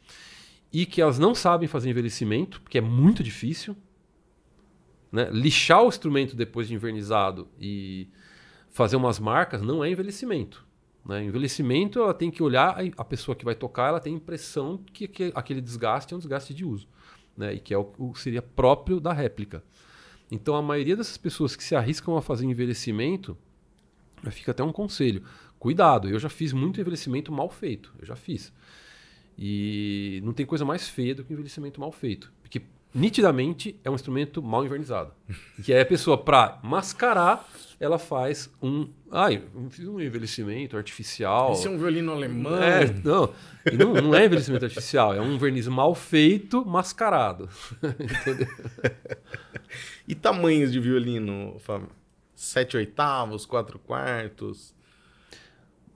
[0.73, 3.77] e que elas não sabem fazer envelhecimento, porque é muito difícil.
[5.11, 5.29] Né?
[5.33, 8.09] Lixar o instrumento depois de envernizado e
[8.71, 10.67] fazer umas marcas não é envelhecimento.
[11.05, 11.25] Né?
[11.25, 15.09] Envelhecimento, ela tem que olhar, a pessoa que vai tocar, ela tem a impressão que,
[15.09, 16.89] que aquele desgaste é um desgaste de uso.
[17.37, 17.55] Né?
[17.55, 19.63] E que é o, o, seria próprio da réplica.
[20.31, 23.37] Então, a maioria dessas pessoas que se arriscam a fazer envelhecimento,
[24.31, 25.25] fica até um conselho.
[25.59, 27.93] Cuidado, eu já fiz muito envelhecimento mal feito.
[27.99, 28.53] Eu já fiz.
[29.37, 32.33] E não tem coisa mais feia do que envelhecimento mal feito.
[32.93, 35.13] Nitidamente é um instrumento mal invernizado.
[35.63, 38.89] Que aí a pessoa, para mascarar, ela faz um.
[39.11, 41.53] Ai, fiz um envelhecimento artificial.
[41.53, 42.57] Isso é um violino alemão.
[42.63, 43.33] É, não,
[43.73, 47.49] não, não é envelhecimento artificial, é um verniz mal feito, mascarado.
[50.09, 51.89] E tamanhos de violino, Fábio?
[52.35, 54.75] Sete oitavos, quatro quartos.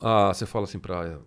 [0.01, 1.19] Ah, você fala assim para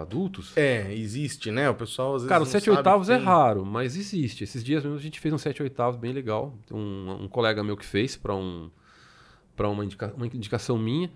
[0.00, 0.56] adultos?
[0.56, 1.70] É, existe, né?
[1.70, 2.28] O pessoal às vezes.
[2.28, 3.24] Cara, o não 7 sabe oitavos é tem.
[3.24, 4.44] raro, mas existe.
[4.44, 6.54] Esses dias mesmo a gente fez um 7 oitavos bem legal.
[6.70, 8.70] Um, um colega meu que fez para um,
[9.56, 11.10] pra uma, indica- uma indicação minha.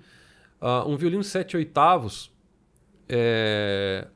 [0.61, 2.33] Ah, um violino 7 oitavos,
[3.09, 4.07] é,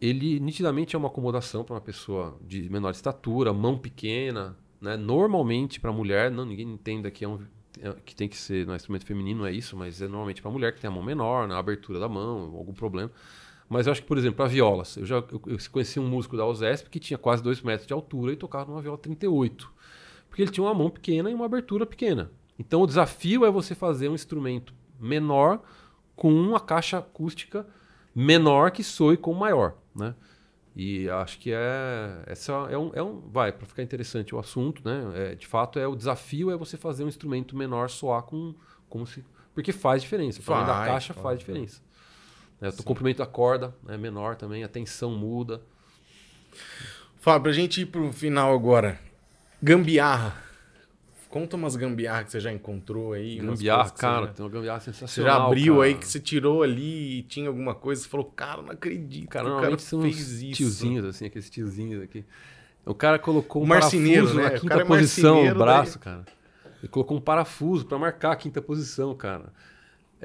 [0.00, 4.56] ele nitidamente é uma acomodação para uma pessoa de menor estatura, mão pequena.
[4.80, 4.96] Né?
[4.96, 7.38] Normalmente para mulher, não ninguém entenda que é um
[8.04, 10.80] que tem que ser no instrumento feminino, é isso, mas é normalmente para mulher que
[10.80, 13.10] tem a mão menor, na abertura da mão, algum problema.
[13.68, 16.36] Mas eu acho que, por exemplo, para violas, eu já eu, eu conheci um músico
[16.36, 19.72] da USESP que tinha quase 2 metros de altura e tocava numa viola 38.
[20.28, 22.30] Porque ele tinha uma mão pequena e uma abertura pequena.
[22.58, 25.62] Então o desafio é você fazer um instrumento menor
[26.14, 27.66] com uma caixa acústica
[28.14, 30.14] menor que soe com maior, né?
[30.76, 34.82] E acho que é essa é um, é um vai para ficar interessante o assunto,
[34.84, 35.32] né?
[35.32, 38.54] É, de fato é o desafio é você fazer um instrumento menor soar com
[38.88, 40.42] como se porque faz diferença.
[40.42, 41.80] Tamanho da Faz, caixa faz, faz diferença.
[42.60, 42.70] Né?
[42.76, 45.62] O comprimento da corda é menor também, a tensão muda.
[47.20, 48.98] Fábio, pra gente ir pro final agora.
[49.62, 50.43] Gambiarra.
[51.34, 53.38] Conta umas gambiarra que você já encontrou aí.
[53.40, 55.36] Gambiarra, você cara, já- tem uma gambiarra Você sensacional.
[55.40, 55.86] já abriu cara.
[55.86, 59.28] aí que você tirou ali e tinha alguma coisa, você falou, cara, não acredito.
[59.30, 60.52] Cara, o cara são fez uns isso.
[60.58, 62.24] tiozinhos, assim, aqueles tiozinhos aqui.
[62.86, 64.48] O cara colocou um O marceneiro, parafuso né?
[64.48, 66.24] na O quinta é posição no braço, cara.
[66.80, 69.52] Ele colocou um parafuso pra marcar a quinta posição, cara.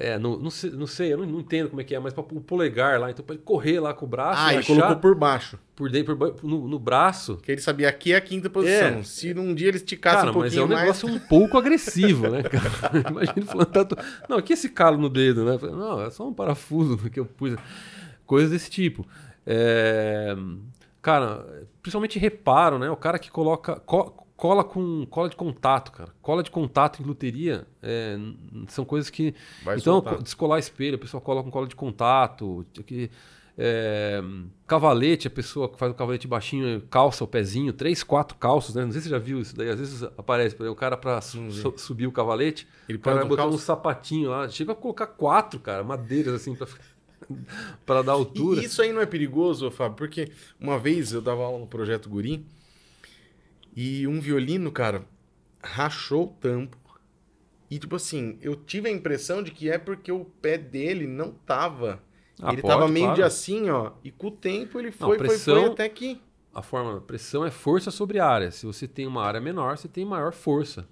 [0.02, 2.14] É, não, não, sei, não sei, eu não, não entendo como é que é, mas
[2.14, 4.60] para o polegar lá, então pra ele correr lá com o braço Ah, e ele
[4.60, 5.60] achar colocou por baixo.
[5.76, 7.36] por dentro, por no, no braço.
[7.44, 9.00] Que ele sabia aqui é a quinta posição.
[9.00, 9.04] É.
[9.04, 10.82] Se um dia ele esticasse Cara, um mas é pouquinho um mais.
[10.82, 13.10] negócio um pouco agressivo, né, cara?
[13.12, 13.98] Imagina falando tanto.
[14.30, 15.60] Não, aqui esse calo no dedo, né?
[15.62, 17.56] Não, é só um parafuso que eu pus.
[18.26, 19.06] Coisas desse tipo.
[19.46, 20.34] É,
[21.02, 21.46] Cara,
[21.82, 22.90] principalmente reparo, né?
[22.90, 23.76] O cara que coloca.
[23.82, 26.12] co- Cola com cola de contato, cara.
[26.22, 28.18] Cola de contato em luteria é,
[28.70, 29.36] são coisas que.
[29.64, 30.16] Vai então, soltar.
[30.16, 32.66] co- descolar espelho, a pessoa cola com cola de contato.
[32.86, 33.12] Que,
[33.58, 34.22] é,
[34.66, 38.86] cavalete, a pessoa que faz o cavalete baixinho calça o pezinho, três, quatro calços, né?
[38.86, 39.70] Não sei se você já viu isso daí.
[39.70, 41.74] Às vezes aparece, o cara para vi.
[41.78, 43.66] subir o cavalete, Ele o cara vai um botar um calço.
[43.66, 44.48] sapatinho lá.
[44.48, 46.66] Chega a colocar quatro, cara, madeiras assim pra,
[47.86, 48.62] pra dar altura.
[48.62, 49.98] E isso aí não é perigoso, Fábio?
[49.98, 52.46] Porque uma vez eu dava aula no Projeto Guri
[53.76, 55.06] e um violino, cara,
[55.62, 56.78] rachou o tampo.
[57.70, 61.32] E tipo assim, eu tive a impressão de que é porque o pé dele não
[61.32, 62.02] tava.
[62.42, 63.16] Ah, ele pode, tava meio claro.
[63.18, 63.92] de assim, ó.
[64.04, 66.22] E com o tempo ele Não, foi, foi, pressão- foi até que.
[66.54, 68.50] A forma pressão é força sobre área.
[68.50, 70.88] Se você tem uma área menor, você tem maior força.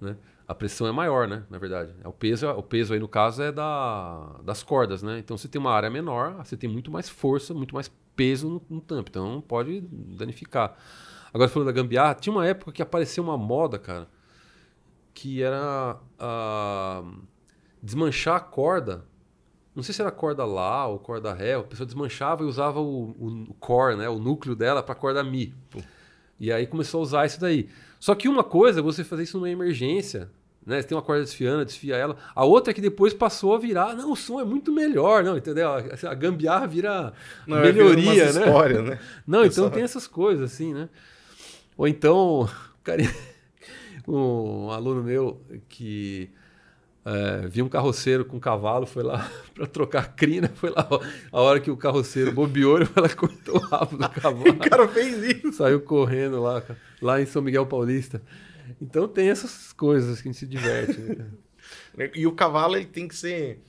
[0.00, 0.16] Né?
[0.48, 1.44] A pressão é maior, né?
[1.48, 1.94] Na verdade.
[2.04, 5.18] O peso, o peso aí, no caso, é da, das cordas, né?
[5.18, 8.62] Então, você tem uma área menor, você tem muito mais força, muito mais peso no,
[8.76, 9.10] no tampo.
[9.10, 10.76] Então, pode danificar.
[11.32, 14.08] Agora, falando da gambiarra, tinha uma época que apareceu uma moda, cara,
[15.14, 17.04] que era ah,
[17.82, 19.04] desmanchar a corda.
[19.74, 21.54] Não sei se era corda lá ou corda ré.
[21.54, 24.08] A pessoa desmanchava e usava o, o, o core, né?
[24.08, 25.54] O núcleo dela para corda mi.
[26.40, 27.68] E aí começou a usar isso daí.
[28.00, 30.30] Só que uma coisa é você fazer isso numa emergência.
[30.64, 30.80] Né?
[30.82, 32.16] Você tem uma corda desfiando, desfia ela.
[32.34, 33.94] A outra é que depois passou a virar.
[33.94, 35.70] Não, o som é muito melhor, não, entendeu?
[35.72, 37.12] A gambiarra vira
[37.46, 38.40] Não, virando melhoria, né?
[38.40, 38.98] histórias, né?
[39.26, 40.88] Não, então Pessoal- tem essas coisas, assim, né?
[41.78, 42.50] Ou então,
[42.84, 43.02] cara,
[44.06, 46.30] um aluno meu que
[47.04, 50.86] é, viu um carroceiro com um cavalo, foi lá para trocar a crina, foi lá,
[51.32, 54.44] a hora que o carroceiro bobeou, ele foi lá e cortou o rabo do cavalo.
[54.52, 55.52] O cara fez isso.
[55.54, 56.62] Saiu correndo lá,
[57.00, 58.20] lá em São Miguel Paulista.
[58.82, 60.98] Então tem essas coisas que a gente se diverte.
[61.96, 62.10] Né?
[62.14, 63.62] E o cavalo, ele tem que ser.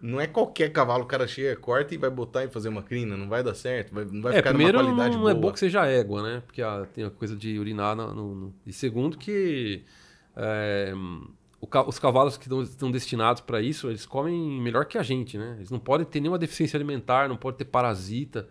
[0.00, 3.16] Não é qualquer cavalo, o cara chega, corta e vai botar e fazer uma crina,
[3.16, 5.34] não vai dar certo, vai- não vai É, ficar primeiro numa não, qualidade não é
[5.34, 5.42] boa.
[5.48, 6.42] bom que seja égua, né?
[6.46, 9.82] Porque ah, tem a coisa de urinar no, no- no- E segundo que
[10.36, 10.92] é,
[11.60, 15.36] o os cavalos que tão- estão destinados para isso, eles comem melhor que a gente,
[15.38, 15.54] né?
[15.56, 18.48] Eles não podem ter nenhuma deficiência alimentar, não podem ter parasita.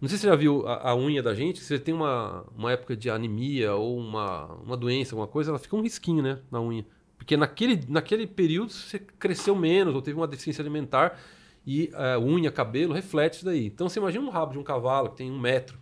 [0.00, 2.44] Não sei se você já viu a, a unha da gente, se você tem uma,
[2.56, 6.38] uma época de anemia ou uma, uma doença, alguma coisa, ela fica um risquinho, né,
[6.50, 6.84] na unha.
[7.22, 11.20] Porque naquele, naquele período você cresceu menos ou teve uma deficiência alimentar
[11.64, 13.66] e a unha, cabelo, reflete isso daí.
[13.66, 15.78] Então você imagina um rabo de um cavalo que tem um metro.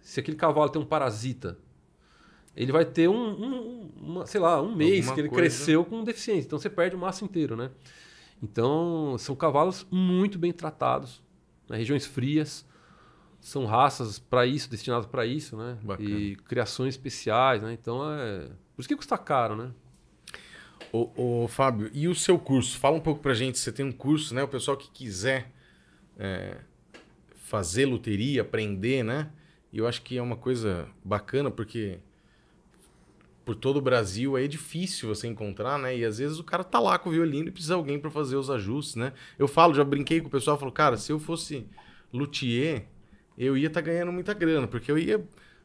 [0.00, 1.58] Se aquele cavalo tem um parasita,
[2.56, 5.42] ele vai ter um, um- uma, sei lá, um mês Alguma que ele coisa.
[5.42, 6.46] cresceu com deficiência.
[6.46, 7.70] Então você perde o maço inteiro, né?
[8.42, 11.22] Então são cavalos muito bem tratados,
[11.68, 12.64] nas regiões frias.
[13.38, 15.76] são raças para isso, destinadas para isso, né?
[15.82, 16.08] Bacana.
[16.08, 17.74] E criações especiais, né?
[17.74, 18.46] Então é.
[18.74, 19.70] Por isso que custa caro, né?
[20.92, 21.10] Ô,
[21.44, 22.78] ô, Fábio, e o seu curso?
[22.78, 23.58] Fala um pouco pra gente.
[23.58, 24.42] Você tem um curso, né?
[24.42, 25.50] O pessoal que quiser
[26.18, 26.58] é,
[27.36, 29.30] fazer loteria, aprender, né?
[29.72, 31.98] E eu acho que é uma coisa bacana, porque
[33.44, 35.96] por todo o Brasil é difícil você encontrar, né?
[35.96, 38.10] E às vezes o cara tá lá com o violino e precisa de alguém para
[38.10, 39.12] fazer os ajustes, né?
[39.38, 41.66] Eu falo, já brinquei com o pessoal, falo, cara, se eu fosse
[42.12, 42.86] luthier,
[43.36, 45.22] eu ia estar tá ganhando muita grana, porque eu ia,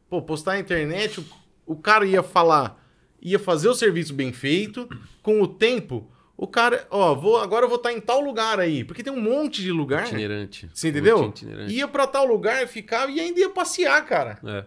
[0.09, 1.25] pô, postar na internet, o,
[1.65, 2.83] o cara ia falar,
[3.21, 4.87] ia fazer o serviço bem feito,
[5.21, 6.09] com o tempo,
[6.41, 9.11] o cara, ó, vou, agora eu vou estar tá em tal lugar aí, porque tem
[9.11, 10.05] um monte de lugar.
[10.05, 10.69] Itinerante.
[10.73, 11.27] Você entendeu?
[11.27, 11.73] Itinerante.
[11.73, 14.39] Ia para tal lugar, ficava e ainda ia passear, cara.
[14.45, 14.63] É.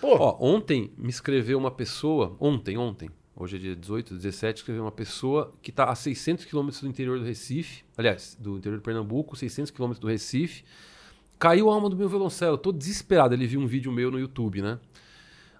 [0.00, 4.82] Pô, Ó, ontem me escreveu uma pessoa, ontem, ontem, hoje é dia 18, 17, escreveu
[4.82, 8.82] uma pessoa que está a 600 quilômetros do interior do Recife, aliás, do interior de
[8.82, 10.64] Pernambuco, 600 quilômetros do Recife,
[11.38, 14.60] caiu a alma do meu violoncelo, tô desesperado, ele viu um vídeo meu no YouTube,
[14.60, 14.80] né?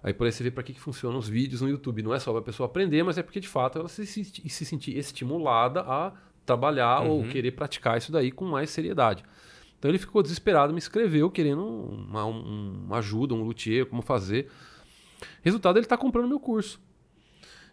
[0.03, 2.03] Aí por aí você vê para que, que funcionam os vídeos no YouTube.
[2.03, 4.23] Não é só para a pessoa aprender, mas é porque de fato ela se, se,
[4.25, 6.11] se sentir estimulada a
[6.45, 7.09] trabalhar Uhum.
[7.09, 9.23] ou querer praticar isso daí com mais seriedade.
[9.79, 14.49] Então ele ficou desesperado, me escreveu querendo uma, um- uma ajuda, um luthier, como fazer.
[15.41, 16.81] Resultado, ele está comprando meu curso.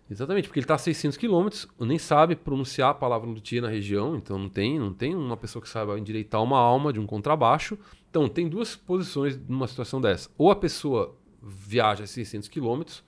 [0.08, 4.16] Exatamente, porque ele está a 600 quilômetros, nem sabe pronunciar a palavra luthier na região,
[4.16, 7.78] então não tem, não tem uma pessoa que saiba endireitar uma alma de um contrabaixo.
[8.10, 10.28] Então tem duas posições numa situação dessa.
[10.36, 13.04] Ou a pessoa viaja a 600 quilômetros,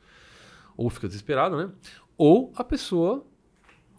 [0.76, 1.72] ou fica desesperada, né?
[2.16, 3.26] Ou a pessoa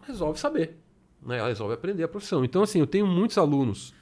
[0.02, 0.76] resolve saber,
[1.22, 1.38] né?
[1.38, 2.44] Ela resolve aprender a profissão.
[2.44, 3.94] Então assim, eu tenho muitos alunos,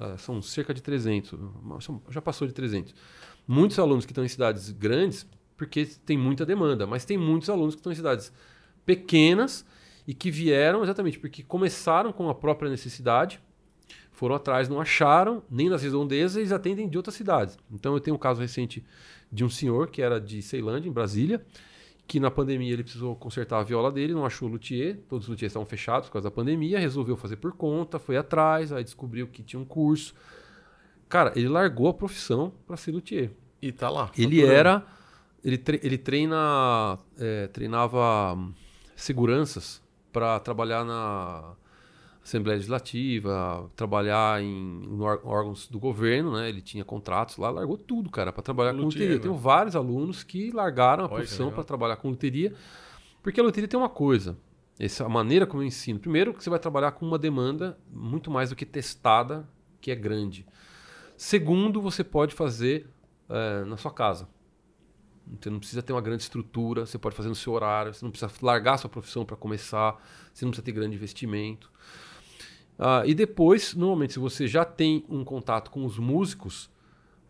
[0.00, 2.94] ah, são cerca de 300, mas são- já passou de 300.
[3.46, 5.26] Muitos alunos que estão em cidades grandes,
[5.56, 8.32] porque tem muita demanda, mas tem muitos alunos que estão em cidades
[8.84, 9.64] pequenas
[10.06, 13.40] e que vieram exatamente porque começaram com a própria necessidade,
[14.12, 17.58] foram atrás, não acharam, nem nas redondezas, eles atendem de outras cidades.
[17.72, 18.84] Então eu tenho um caso recente
[19.30, 21.44] de um senhor que era de Ceilândia, em Brasília,
[22.06, 25.50] que na pandemia ele precisou consertar a viola dele, não achou luthier, todos os luthiers
[25.50, 29.42] estavam fechados por causa da pandemia, resolveu fazer por conta, foi atrás, aí descobriu que
[29.42, 30.14] tinha um curso.
[31.08, 33.30] Cara, ele largou a profissão para ser luthier.
[33.60, 34.10] e tá lá.
[34.16, 34.52] Ele faturando.
[34.58, 34.86] era.
[35.44, 36.98] Ele, tre- ele treina.
[37.18, 38.52] é, treinava hum,
[38.94, 39.82] seguranças
[40.12, 41.54] para trabalhar na
[42.24, 46.48] Assembleia Legislativa, trabalhar em, em ór- órgãos do governo, né?
[46.48, 49.08] Ele tinha contratos lá, largou tudo, cara, para trabalhar com loteria.
[49.16, 49.22] né?
[49.22, 52.54] Tenho vários alunos que largaram a Olha profissão para trabalhar com loteria,
[53.22, 54.38] porque a loteria tem uma coisa.
[54.78, 55.98] Essa maneira como eu ensino.
[55.98, 59.48] Primeiro, que você vai trabalhar com uma demanda muito mais do que testada,
[59.80, 60.46] que é grande.
[61.16, 62.88] Segundo, você pode fazer
[63.28, 64.28] eh, na sua casa.
[65.40, 68.10] Você não precisa ter uma grande estrutura, você pode fazer no seu horário, você não
[68.10, 69.96] precisa largar a sua profissão para começar,
[70.32, 71.70] você não precisa ter grande investimento.
[72.78, 76.70] Ah, e depois, normalmente, se você já tem um contato com os músicos,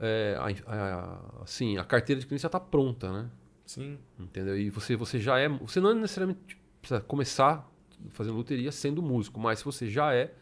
[0.00, 3.30] eh, a, a- assim, a carteira de cliente já está pronta, né?
[3.66, 3.98] Sim.
[4.18, 4.58] Entendeu?
[4.58, 5.48] E você, você já é.
[5.48, 7.70] Você não necessariamente precisa começar
[8.10, 10.32] fazendo loteria sendo músico, mas se você já é,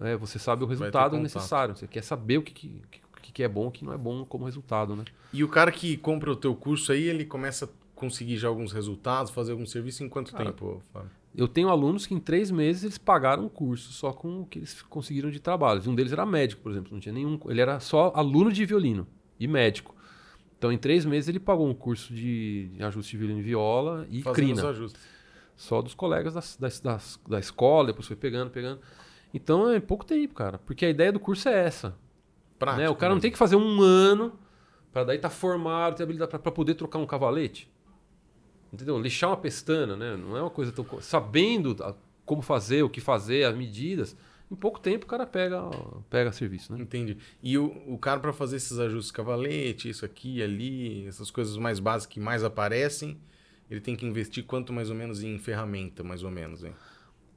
[0.00, 1.76] é, você sabe o resultado necessário.
[1.76, 2.82] Você quer saber o que, que,
[3.22, 5.04] que, que é bom e o que não é bom como resultado, né?
[5.32, 8.72] E o cara que compra o teu curso aí, ele começa a conseguir já alguns
[8.72, 11.10] resultados, fazer algum serviço em quanto Cara, tempo, Fábio?
[11.34, 14.58] Eu tenho alunos que em três meses eles pagaram o curso só com o que
[14.58, 15.80] eles conseguiram de trabalho.
[15.86, 17.38] Um deles era médico, por exemplo, não tinha nenhum.
[17.46, 19.06] Ele era só aluno de violino
[19.38, 19.94] e médico.
[20.56, 24.22] Então, em três meses, ele pagou um curso de ajuste de violino e viola e
[24.22, 24.54] Fazendo crina.
[24.62, 25.00] os ajustes.
[25.54, 28.80] Só dos colegas das, das, das- da escola, depois foi pegando, pegando.
[29.32, 30.58] Então é pouco tempo, cara.
[30.58, 31.94] Porque a ideia do curso é essa.
[32.58, 32.88] Prático, né?
[32.90, 33.22] O cara não mesmo.
[33.22, 34.32] tem que fazer um ano
[34.92, 37.70] para daí estar formado, ter habilidade para poder trocar um cavalete.
[38.72, 38.98] Entendeu?
[39.00, 40.16] Lixar uma pestana, né?
[40.16, 40.84] Não é uma coisa tão.
[41.00, 41.74] Sabendo
[42.24, 44.14] como fazer, o que fazer, as medidas,
[44.50, 45.62] em pouco tempo o cara pega,
[46.10, 46.80] pega serviço, né?
[46.82, 47.16] Entendi.
[47.42, 51.78] E o, o cara para fazer esses ajustes cavalete, isso aqui, ali, essas coisas mais
[51.80, 53.18] básicas que mais aparecem,
[53.70, 56.74] ele tem que investir quanto mais ou menos em ferramenta, mais ou menos, hein?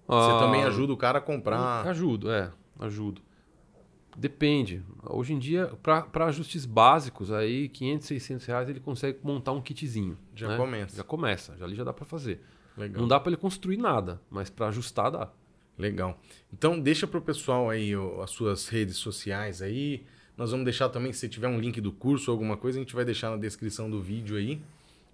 [0.08, 1.88] Você Ah, também ajuda o cara a comprar.
[1.88, 3.22] Ajudo, é, ajudo.
[4.18, 4.84] Depende.
[5.04, 10.18] Hoje em dia, para ajustes básicos, aí 500, 600 reais ele consegue montar um kitzinho.
[10.36, 10.58] Já né?
[10.58, 10.98] começa.
[10.98, 12.42] Já começa, já ali já dá para fazer.
[12.78, 13.02] Legal.
[13.02, 15.32] Não dá para ele construir nada, mas para ajustar dá.
[15.78, 16.20] Legal.
[16.54, 17.92] Então deixa pro pessoal aí
[18.22, 20.04] as suas redes sociais aí.
[20.38, 22.96] Nós vamos deixar também, se tiver um link do curso ou alguma coisa, a gente
[22.96, 24.62] vai deixar na descrição do vídeo aí.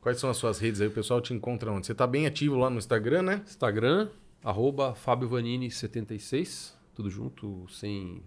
[0.02, 0.88] Quais são as suas redes aí?
[0.88, 1.88] O pessoal te encontra onde?
[1.88, 3.44] Você tá bem ativo lá no Instagram, né?
[3.46, 4.10] Instagram,
[4.44, 8.22] arroba Fábio Vanini76, tudo junto, sem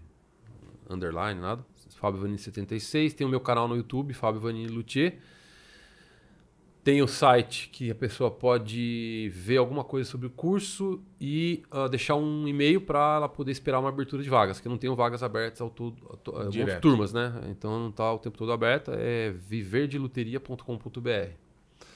[0.93, 1.63] underline, nada.
[1.95, 3.13] Fábio Vanini76.
[3.13, 5.19] Tem o meu canal no YouTube, Fábio Vanini Luthier.
[6.83, 11.87] Tem o site que a pessoa pode ver alguma coisa sobre o curso e uh,
[11.87, 15.21] deixar um e-mail para ela poder esperar uma abertura de vagas, que não tem vagas
[15.21, 15.95] abertas ao todo,
[16.35, 16.81] a Direto.
[16.81, 17.39] turmas, né?
[17.51, 18.93] Então não está o tempo todo aberta.
[18.95, 21.29] É viverdeluteria.com.br.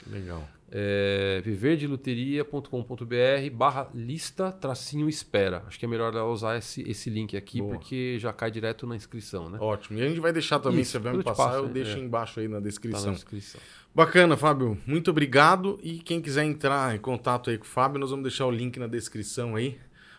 [0.05, 0.47] Legal.
[0.71, 5.63] É viverdeluteria.com.br barra lista tracinho espera.
[5.67, 7.73] Acho que é melhor ela usar esse, esse link aqui, Boa.
[7.73, 9.59] porque já cai direto na inscrição, né?
[9.61, 9.99] Ótimo.
[9.99, 11.69] E a gente vai deixar também, Isso, se você vai me passar, passo, eu é.
[11.69, 11.99] deixo É.
[11.99, 13.61] embaixo aí na Tá na descrição.
[13.93, 14.77] Bacana, Fábio.
[14.87, 15.79] Muito obrigado.
[15.83, 18.79] E quem quiser entrar em contato aí com o Fábio, nós vamos deixar o link
[18.79, 19.77] na descrição aí.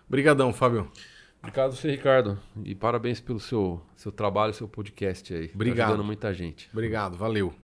[0.08, 0.90] Obrigadão, Fábio.
[1.40, 2.38] Obrigado você, Ricardo.
[2.64, 5.48] E parabéns pelo seu, seu trabalho, seu podcast aí.
[5.48, 5.88] Tá Obrigado.
[5.88, 6.68] ajudando muita gente.
[6.72, 7.52] Obrigado, valeu.